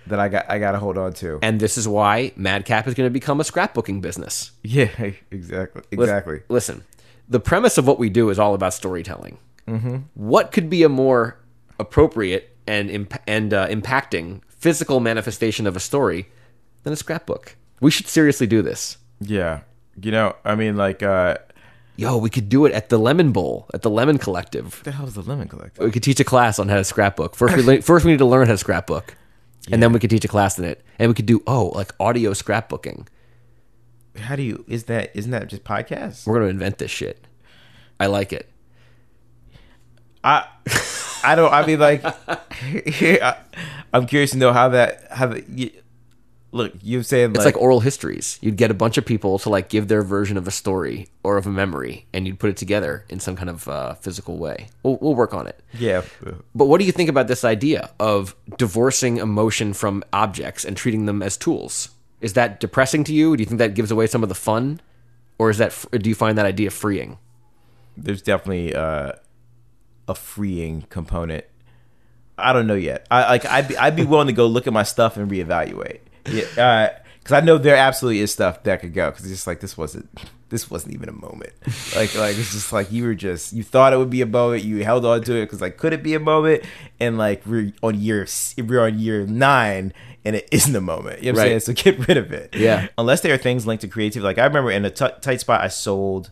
[0.07, 1.39] that I got, I got to hold on to.
[1.41, 4.89] and this is why madcap is going to become a scrapbooking business yeah,
[5.31, 6.41] exactly, exactly.
[6.49, 6.83] listen
[7.27, 9.37] the premise of what we do is all about storytelling
[9.67, 9.97] mm-hmm.
[10.13, 11.37] what could be a more
[11.79, 16.29] appropriate and imp- and uh, impacting physical manifestation of a story
[16.83, 19.61] than a scrapbook we should seriously do this Yeah,
[20.01, 21.35] you know, I mean, like, uh,
[21.95, 24.91] yo we could do it at the lemon bowl at the lemon collective what the
[24.91, 25.83] hell is the lemon Collective?
[25.83, 28.17] we could teach a class on how to scrapbook first we le- first we need
[28.17, 29.15] to learn how to scrapbook
[29.71, 31.93] and then we could teach a class in it and we could do oh like
[31.99, 33.07] audio scrapbooking
[34.17, 34.65] How do you?
[34.67, 35.11] Is that?
[35.13, 36.25] Isn't that just podcasts?
[36.25, 37.27] we're going to invent this shit
[37.99, 38.49] i like it
[40.23, 40.47] I,
[41.23, 41.51] I don't.
[41.51, 42.03] I mean, like,
[43.93, 45.33] I'm curious to know how that how
[46.51, 48.37] look, you're saying It's like, oral histories.
[48.41, 51.37] You'd get a bunch of people to like give their version of a story or
[51.37, 54.67] of a memory, and you'd put it together in some kind of uh, physical way.
[54.83, 55.61] We'll, we'll work on it.
[55.73, 56.01] yeah.
[56.53, 61.05] But what do you think about this idea of divorcing emotion from objects and treating
[61.05, 61.89] them as tools?
[62.19, 63.35] Is that depressing to you?
[63.35, 64.79] Do you think that gives away some of the fun,
[65.39, 67.17] or is that do you find that idea freeing?
[67.97, 69.13] There's definitely uh,
[70.07, 71.45] a freeing component.
[72.37, 73.07] I don't know yet.
[73.09, 73.45] I like.
[73.45, 75.99] I'd be, I'd be willing to go look at my stuff and reevaluate.
[76.25, 76.45] Yeah.
[76.57, 79.11] Uh, because I know there absolutely is stuff that could go.
[79.11, 80.09] Because it's just like this wasn't.
[80.49, 81.53] This wasn't even a moment.
[81.95, 84.65] Like like it's just like you were just you thought it would be a moment.
[84.65, 86.65] You held on to it because like could it be a moment?
[86.99, 89.93] And like we're on year we're on year nine
[90.25, 91.23] and it isn't a moment.
[91.23, 91.59] You know what I'm saying?
[91.61, 92.53] So get rid of it.
[92.53, 92.87] Yeah.
[92.97, 94.25] Unless there are things linked to creativity.
[94.25, 96.31] Like I remember in a t- tight spot, I sold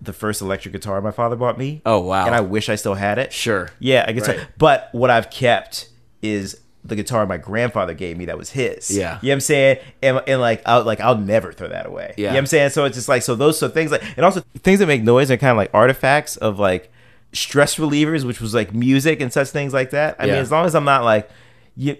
[0.00, 1.82] the first electric guitar my father bought me.
[1.84, 2.26] Oh, wow.
[2.26, 3.32] And I wish I still had it.
[3.32, 3.70] Sure.
[3.78, 4.28] Yeah, I guess.
[4.28, 4.46] Right.
[4.58, 5.88] But what I've kept
[6.22, 8.90] is the guitar my grandfather gave me that was his.
[8.90, 9.18] Yeah.
[9.22, 9.78] You know what I'm saying?
[10.02, 12.14] And, and like I'll like I'll never throw that away.
[12.16, 12.22] Yeah.
[12.22, 12.32] You know Yeah.
[12.32, 12.70] what I'm saying?
[12.70, 15.30] So it's just like so those so things like and also things that make noise
[15.30, 16.92] are kind of like artifacts of like
[17.32, 20.16] stress relievers, which was like music and such things like that.
[20.18, 21.30] I mean, as long as I'm not like
[21.76, 21.96] you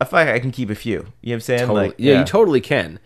[0.00, 0.92] I feel like I can keep a few.
[0.92, 1.60] You know what I'm saying?
[1.60, 1.86] Totally.
[1.88, 2.98] Like yeah, you totally can.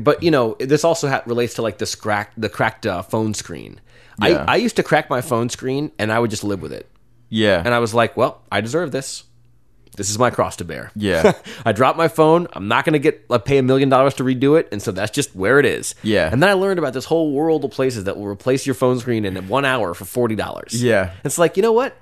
[0.00, 3.34] But you know, this also ha- relates to like this cracked, the cracked uh, phone
[3.34, 3.80] screen.
[4.22, 4.44] Yeah.
[4.48, 6.90] I, I used to crack my phone screen, and I would just live with it.
[7.30, 7.62] Yeah.
[7.64, 9.24] And I was like, well, I deserve this.
[9.98, 10.90] This is my cross to bear.
[10.96, 11.32] Yeah.
[11.66, 12.46] I dropped my phone.
[12.54, 14.92] I'm not going to get like, pay a million dollars to redo it, and so
[14.92, 15.94] that's just where it is.
[16.02, 16.30] Yeah.
[16.32, 18.98] And then I learned about this whole world of places that will replace your phone
[18.98, 20.82] screen in one hour for forty dollars.
[20.82, 21.12] Yeah.
[21.24, 21.94] It's like you know what?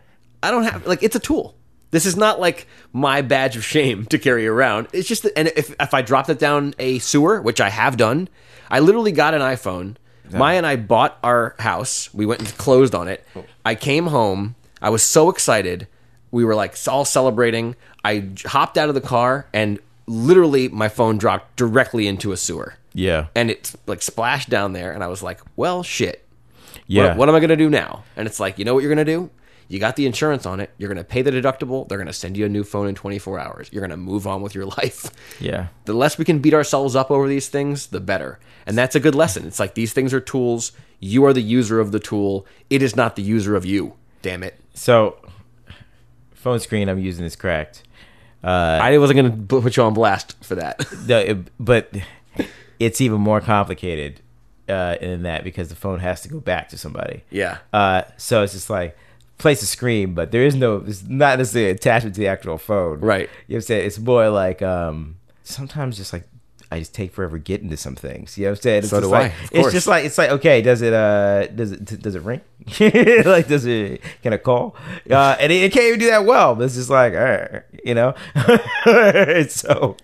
[0.42, 1.56] I don't have like it's a tool.
[1.90, 4.88] This is not like my badge of shame to carry around.
[4.92, 7.96] It's just that, and if if I dropped it down a sewer, which I have
[7.96, 8.28] done,
[8.70, 9.96] I literally got an iPhone.
[10.30, 12.12] Maya and I bought our house.
[12.12, 13.24] We went and closed on it.
[13.34, 13.44] Oh.
[13.64, 14.56] I came home.
[14.82, 15.86] I was so excited.
[16.30, 17.76] We were like all celebrating.
[18.04, 22.74] I hopped out of the car and literally my phone dropped directly into a sewer.
[22.94, 23.26] Yeah.
[23.34, 26.26] And it like splashed down there and I was like, "Well, shit.
[26.86, 27.08] Yeah.
[27.08, 28.04] What, what am I going to do now?
[28.16, 29.30] And it's like, you know what you're going to do?
[29.68, 30.70] You got the insurance on it.
[30.78, 31.88] You're going to pay the deductible.
[31.88, 33.68] They're going to send you a new phone in 24 hours.
[33.72, 35.10] You're going to move on with your life.
[35.40, 35.68] Yeah.
[35.86, 38.38] The less we can beat ourselves up over these things, the better.
[38.64, 39.46] And that's a good lesson.
[39.46, 40.72] It's like these things are tools.
[41.00, 42.46] You are the user of the tool.
[42.70, 43.94] It is not the user of you.
[44.22, 44.60] Damn it.
[44.74, 45.16] So
[46.46, 47.82] phone screen I'm using is cracked.
[48.44, 50.86] Uh, I wasn't going to put you on blast for that.
[51.08, 51.92] No, it, but
[52.78, 54.20] it's even more complicated
[54.68, 57.24] uh, in that because the phone has to go back to somebody.
[57.30, 57.58] yeah.
[57.72, 58.96] Uh, so it's just like
[59.38, 63.00] place a screen, but there is no, it's not necessarily attachment to the actual phone.
[63.00, 63.22] Right.
[63.22, 63.86] You know what I'm saying?
[63.86, 66.28] It's more like um, sometimes just like
[66.70, 68.36] I just take forever getting to some things.
[68.36, 68.78] You know what I'm saying?
[68.78, 69.72] It's So just do I, like, of It's course.
[69.72, 72.40] just like it's like okay, does it uh does it does it ring?
[72.80, 74.74] like does it can I call?
[75.10, 76.54] Uh, and it, it can't even do that well.
[76.56, 78.14] But it's just like all right, you know.
[79.48, 79.96] so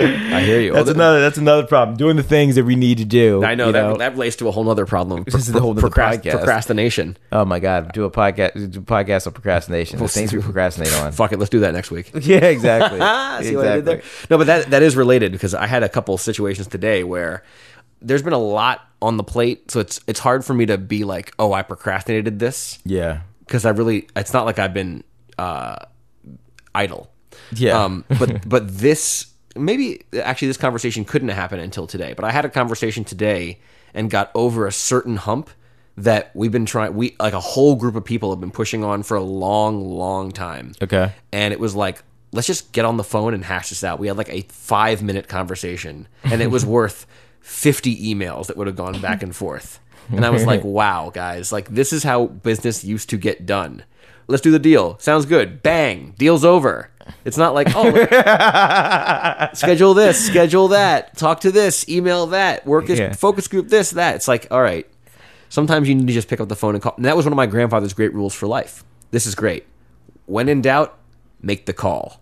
[0.00, 0.72] I hear you.
[0.72, 1.96] that's another that's another problem.
[1.96, 3.44] Doing the things that we need to do.
[3.44, 5.24] I know, that, that relates to a whole other problem.
[5.24, 6.32] This is the whole podcast.
[6.32, 7.16] Procrastination.
[7.30, 9.98] Oh my god, do a podcast do a podcast on procrastination.
[9.98, 11.12] The things we procrastinate on.
[11.12, 12.10] Fuck it, let's do that next week.
[12.22, 12.98] Yeah, exactly.
[13.46, 14.02] See what I did there?
[14.30, 17.42] No, but that that is related because I had a couple of situations today where
[18.00, 21.04] there's been a lot on the plate, so it's it's hard for me to be
[21.04, 23.20] like, oh, I procrastinated this Yeah.
[23.40, 25.04] because I really it's not like I've been
[25.38, 25.76] uh,
[26.74, 27.10] idle.
[27.52, 27.84] Yeah.
[27.84, 29.26] Um, but but this
[29.56, 32.12] maybe actually this conversation couldn't happen until today.
[32.14, 33.58] But I had a conversation today
[33.94, 35.50] and got over a certain hump
[35.96, 36.94] that we've been trying.
[36.94, 40.32] We like a whole group of people have been pushing on for a long, long
[40.32, 40.72] time.
[40.82, 41.12] Okay.
[41.32, 43.98] And it was like, let's just get on the phone and hash this out.
[43.98, 47.06] We had like a five minute conversation, and it was worth
[47.40, 49.80] fifty emails that would have gone back and forth.
[50.10, 53.84] And I was like, wow, guys, like this is how business used to get done.
[54.28, 54.98] Let's do the deal.
[54.98, 55.62] Sounds good.
[55.62, 56.14] Bang.
[56.18, 56.90] Deal's over.
[57.24, 57.90] It's not like, oh,
[59.54, 63.12] schedule this, schedule that, talk to this, email that, work this, Yeah.
[63.12, 64.14] focus group this, that.
[64.16, 64.86] It's like, all right.
[65.48, 66.94] Sometimes you need to just pick up the phone and call.
[66.96, 68.84] And that was one of my grandfather's great rules for life.
[69.10, 69.66] This is great.
[70.26, 70.96] When in doubt,
[71.42, 72.20] make the call.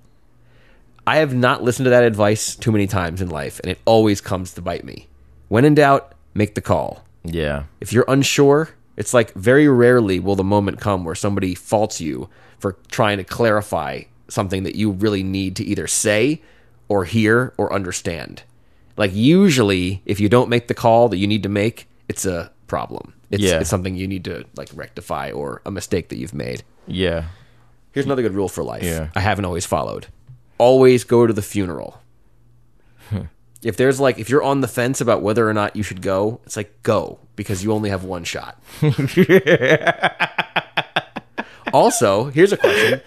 [1.07, 4.20] I have not listened to that advice too many times in life, and it always
[4.20, 5.09] comes to bite me.
[5.48, 7.05] When in doubt, make the call.
[7.24, 7.64] Yeah.
[7.80, 12.28] If you're unsure, it's like very rarely will the moment come where somebody faults you
[12.59, 16.43] for trying to clarify something that you really need to either say
[16.88, 18.43] or hear or understand.
[18.97, 22.51] Like usually, if you don't make the call that you need to make, it's a
[22.66, 23.14] problem.
[23.30, 23.61] It's, Yeah.
[23.61, 26.62] it's something you need to like rectify or a mistake that you've made.
[26.86, 27.26] Yeah.
[27.93, 28.82] Here's another good rule for life.
[28.82, 29.09] Yeah.
[29.14, 30.07] I haven't always followed.
[30.59, 32.01] Always go to the funeral.
[33.62, 36.40] if there's like if you're on the fence about whether or not you should go,
[36.44, 38.61] it's like go because you only have one shot.
[41.72, 43.00] also, here's a question.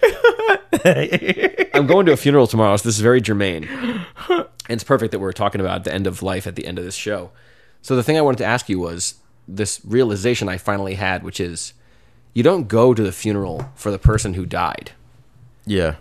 [1.74, 3.68] I'm going to a funeral tomorrow, so this is very germane.
[4.28, 6.84] And it's perfect that we're talking about the end of life at the end of
[6.84, 7.30] this show.
[7.82, 11.38] So the thing I wanted to ask you was this realization I finally had, which
[11.38, 11.74] is
[12.32, 14.92] you don't go to the funeral for the person who died.
[15.66, 15.96] Yeah.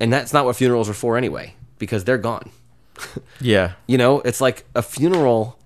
[0.00, 2.50] And that's not what funerals are for anyway, because they're gone.
[3.40, 3.72] Yeah.
[3.86, 5.58] You know, it's like a funeral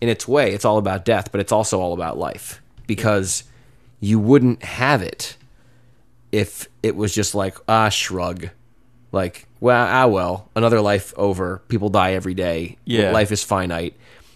[0.00, 3.44] in its way, it's all about death, but it's also all about life because
[4.00, 5.36] you wouldn't have it
[6.30, 8.50] if it was just like, ah, shrug.
[9.10, 11.62] Like, well, ah, well, another life over.
[11.68, 12.76] People die every day.
[12.84, 13.10] Yeah.
[13.10, 13.94] Life is finite.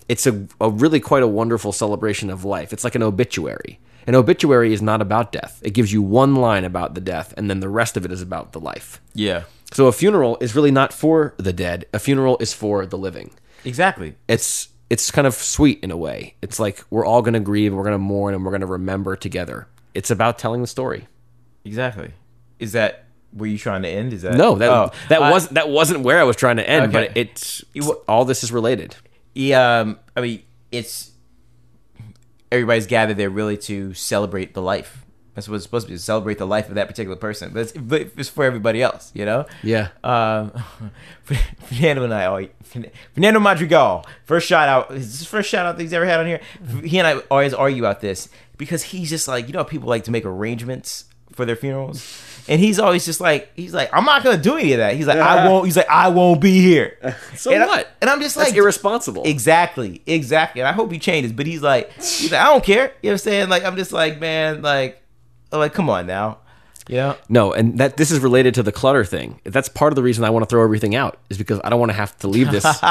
[0.09, 2.72] It's a, a really quite a wonderful celebration of life.
[2.72, 3.78] It's like an obituary.
[4.07, 5.61] An obituary is not about death.
[5.62, 8.20] It gives you one line about the death, and then the rest of it is
[8.20, 9.01] about the life.
[9.14, 9.45] Yeah.
[9.73, 11.87] So a funeral is really not for the dead.
[11.93, 13.31] A funeral is for the living.
[13.64, 14.14] Exactly.
[14.29, 16.35] It's it's kind of sweet in a way.
[16.43, 18.66] It's like we're all going to grieve, we're going to mourn, and we're going to
[18.66, 19.66] remember together.
[19.95, 21.09] It's about telling the story.
[21.64, 22.11] Exactly.
[22.59, 24.12] Is that were you trying to end?
[24.12, 26.68] Is that No, that Oh, that I- was that wasn't where I was trying to
[26.68, 27.09] end, Okay.
[27.09, 28.97] but it's wa- all this is related.
[29.35, 31.11] Yeah, um, I mean, it's
[32.51, 35.05] everybody's gathered there really to celebrate the life.
[35.35, 37.53] That's what it's supposed to be to celebrate the life of that particular person.
[37.55, 39.47] But it's, but it's for everybody else, you know.
[39.62, 39.89] Yeah.
[40.05, 40.53] Um,
[41.24, 42.49] Fernando and I, always,
[43.14, 46.20] Fernando Madrigal, first shout out, this is this first shout out that he's ever had
[46.20, 46.41] on here.
[46.85, 48.28] He and I always argue about this
[48.59, 52.61] because he's just like, you know, people like to make arrangements for their funerals, and
[52.61, 54.97] he's always just like, he's like, I'm not gonna do any of that.
[54.97, 55.64] He's like, I won't.
[55.64, 56.99] He's like, I won't be here.
[57.37, 57.89] So And I- what?
[58.03, 59.22] and I'm just That's like, irresponsible.
[59.24, 60.61] Exactly, exactly.
[60.61, 61.33] And I hope he changes.
[61.33, 62.93] But he's like, he's like, I don't care.
[63.03, 63.49] You know what I'm saying?
[63.49, 65.02] Like, I'm just like, man, like,
[65.59, 66.39] like, come on now.
[66.89, 67.17] You know?
[67.29, 69.41] No, and that this is related to the clutter thing.
[69.45, 71.79] That's part of the reason I want to throw everything out is because I don't
[71.79, 72.67] want to have to leave this.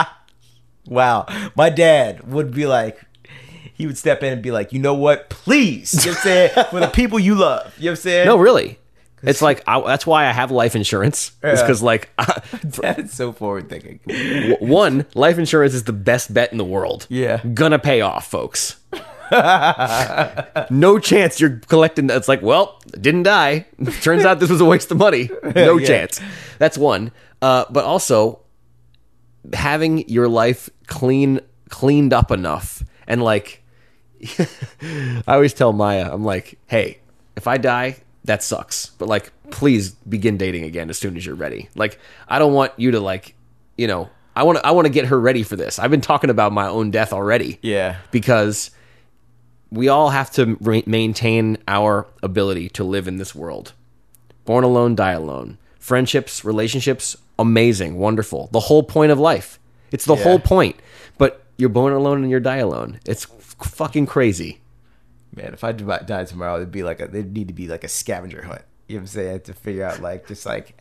[0.88, 1.28] Wow.
[1.56, 3.00] My dad would be like,
[3.74, 5.30] he would step in and be like, you know what?
[5.30, 5.94] Please.
[6.06, 6.66] You know what I'm saying?
[6.72, 7.74] For the people you love.
[7.78, 8.26] You know what I'm saying?
[8.26, 8.78] no, really.
[9.24, 11.34] It's like I, that's why I have life insurance.
[11.44, 12.10] It's because like
[12.64, 14.00] That is so forward thinking.
[14.60, 17.06] one, life insurance is the best bet in the world.
[17.08, 17.40] Yeah.
[17.54, 18.78] Gonna pay off, folks.
[20.70, 22.10] No chance you're collecting.
[22.10, 23.66] It's like, well, didn't die.
[24.02, 25.30] Turns out this was a waste of money.
[25.56, 25.88] No Yeah.
[25.88, 26.20] chance.
[26.60, 27.12] That's one.
[27.42, 28.42] Uh, but also,
[29.54, 33.64] having your life clean, cleaned up enough, and like,
[34.40, 37.00] I always tell Maya, I'm like, hey,
[37.36, 38.88] if I die, that sucks.
[38.98, 41.70] But like, please begin dating again as soon as you're ready.
[41.76, 43.36] Like, I don't want you to like,
[43.78, 45.80] you know, I want to, I want to get her ready for this.
[45.80, 47.58] I've been talking about my own death already.
[47.64, 47.98] Yeah.
[48.12, 48.70] Because
[49.72, 53.74] we all have to re- maintain our ability to live in this world.
[54.46, 55.58] Born alone, die alone.
[55.80, 58.50] Friendships, relationships, amazing, wonderful.
[58.52, 59.60] The whole point of life.
[59.92, 60.24] It's the Yeah.
[60.24, 60.76] whole point.
[61.18, 63.00] But you're born alone and you're die alone.
[63.06, 64.60] It's f- fucking crazy.
[65.36, 67.84] Man, if I di- died tomorrow, it'd be like a, there'd need to be like
[67.84, 68.62] a scavenger hunt.
[68.88, 69.40] You know what I'm saying?
[69.42, 70.78] To figure out, like, just like,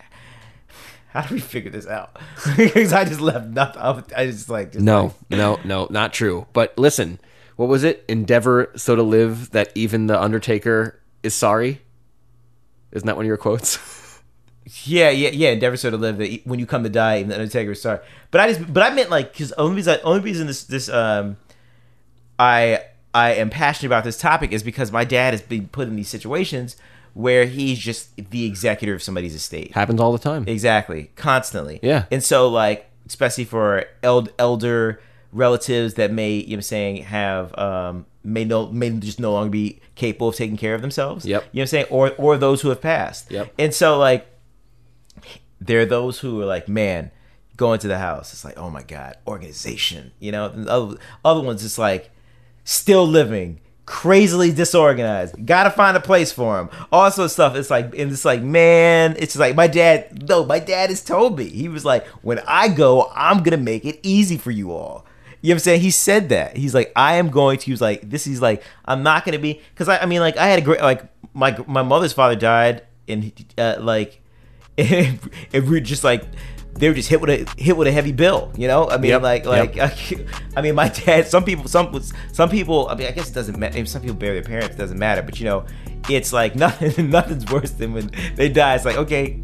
[1.13, 2.17] how do we figure this out?
[2.57, 3.81] Because I just left nothing.
[3.83, 6.47] I I just like, just No, like- no, no, not true.
[6.53, 7.21] But listen,
[7.61, 8.07] what was it?
[8.09, 11.83] Endeavor so to live that even the Undertaker is sorry.
[12.91, 13.79] Isn't that one of your quotes?
[14.85, 15.49] Yeah, yeah, yeah.
[15.51, 17.99] Endeavor so to live that when you come to die, even the Undertaker is sorry.
[18.31, 21.39] But I just, but I meant like because only reason, only reason this this um,
[22.39, 25.97] I I am passionate about this topic is because my dad has been put in
[25.97, 26.77] these situations
[27.15, 29.73] where he's just the executor of somebody's estate.
[29.73, 30.45] Happens all the time.
[30.47, 31.81] Exactly, constantly.
[31.83, 32.05] Yeah.
[32.13, 35.01] and so like especially for eld- elder
[35.33, 39.51] relatives that may you know I'm saying have um may no may just no longer
[39.51, 41.25] be capable of taking care of themselves.
[41.25, 41.43] Yep.
[41.53, 41.87] You know what I'm saying?
[41.91, 43.31] Or or those who have passed.
[43.31, 43.53] Yep.
[43.59, 44.27] And so like
[45.61, 47.11] there are those who are like, man,
[47.57, 48.33] going to the house.
[48.33, 50.13] It's like, oh my god, organization.
[50.19, 52.11] You know, and other, other ones just like
[52.65, 55.47] still living, crazily disorganized.
[55.47, 56.71] Got to find a place for them.
[56.91, 57.57] All sorts of stuff.
[57.57, 60.29] It's like, and it's like, man, it's just like my dad.
[60.29, 61.49] No, my dad has told me.
[61.49, 65.05] He was like, when I go, I'm gonna make it easy for you all.
[65.43, 65.81] You know what I'm saying?
[65.81, 66.57] He said that.
[66.57, 67.65] He's like, I am going to.
[67.65, 68.25] He was like, this.
[68.25, 70.83] He's like, I'm not gonna be because I, I mean, like, I had a great
[70.83, 71.03] like
[71.35, 74.21] my my mother's father died, and uh, like,
[74.79, 75.19] and
[75.53, 76.25] we're just like.
[76.73, 78.89] They were just hit with a hit with a heavy bill, you know.
[78.89, 79.99] I mean, Yep, like, like, yep.
[80.57, 81.27] I mean, my dad.
[81.27, 82.01] Some people, some
[82.33, 82.89] some people.
[82.89, 83.85] I mean, I guess it doesn't matter.
[83.87, 84.77] Some people bury their parents.
[84.77, 85.21] It doesn't matter.
[85.21, 85.67] But you know,
[86.09, 87.11] it's like nothing.
[87.11, 88.77] Nothing's worse than when they die.
[88.77, 89.43] It's like okay,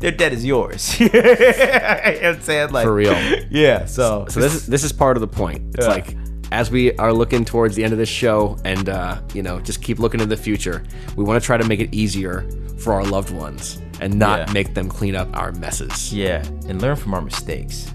[0.00, 0.98] their debt is yours.
[1.00, 3.14] you know I'm saying like For real.
[3.50, 3.86] Yeah.
[3.86, 5.74] So So this is this is part of the point.
[5.74, 5.92] It's Yeah.
[5.92, 6.16] like
[6.52, 9.82] as we are looking towards the end of this show and uh, you know just
[9.82, 10.84] keep looking to the future,
[11.16, 14.52] we want to try to make it easier for our loved ones and not Yeah.
[14.52, 16.12] make them clean up our messes.
[16.14, 17.90] yeah, and learn from our mistakes.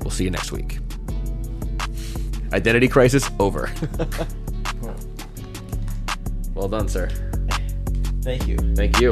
[0.00, 0.78] We'll see you next week.
[2.52, 3.70] Identity crisis over.
[6.54, 7.08] well done, sir.
[8.24, 8.56] Thank you.
[8.74, 9.10] Thank you.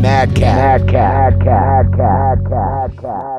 [0.00, 0.56] Madcap.
[0.56, 1.40] Mad cat.
[1.42, 3.33] Mad cat.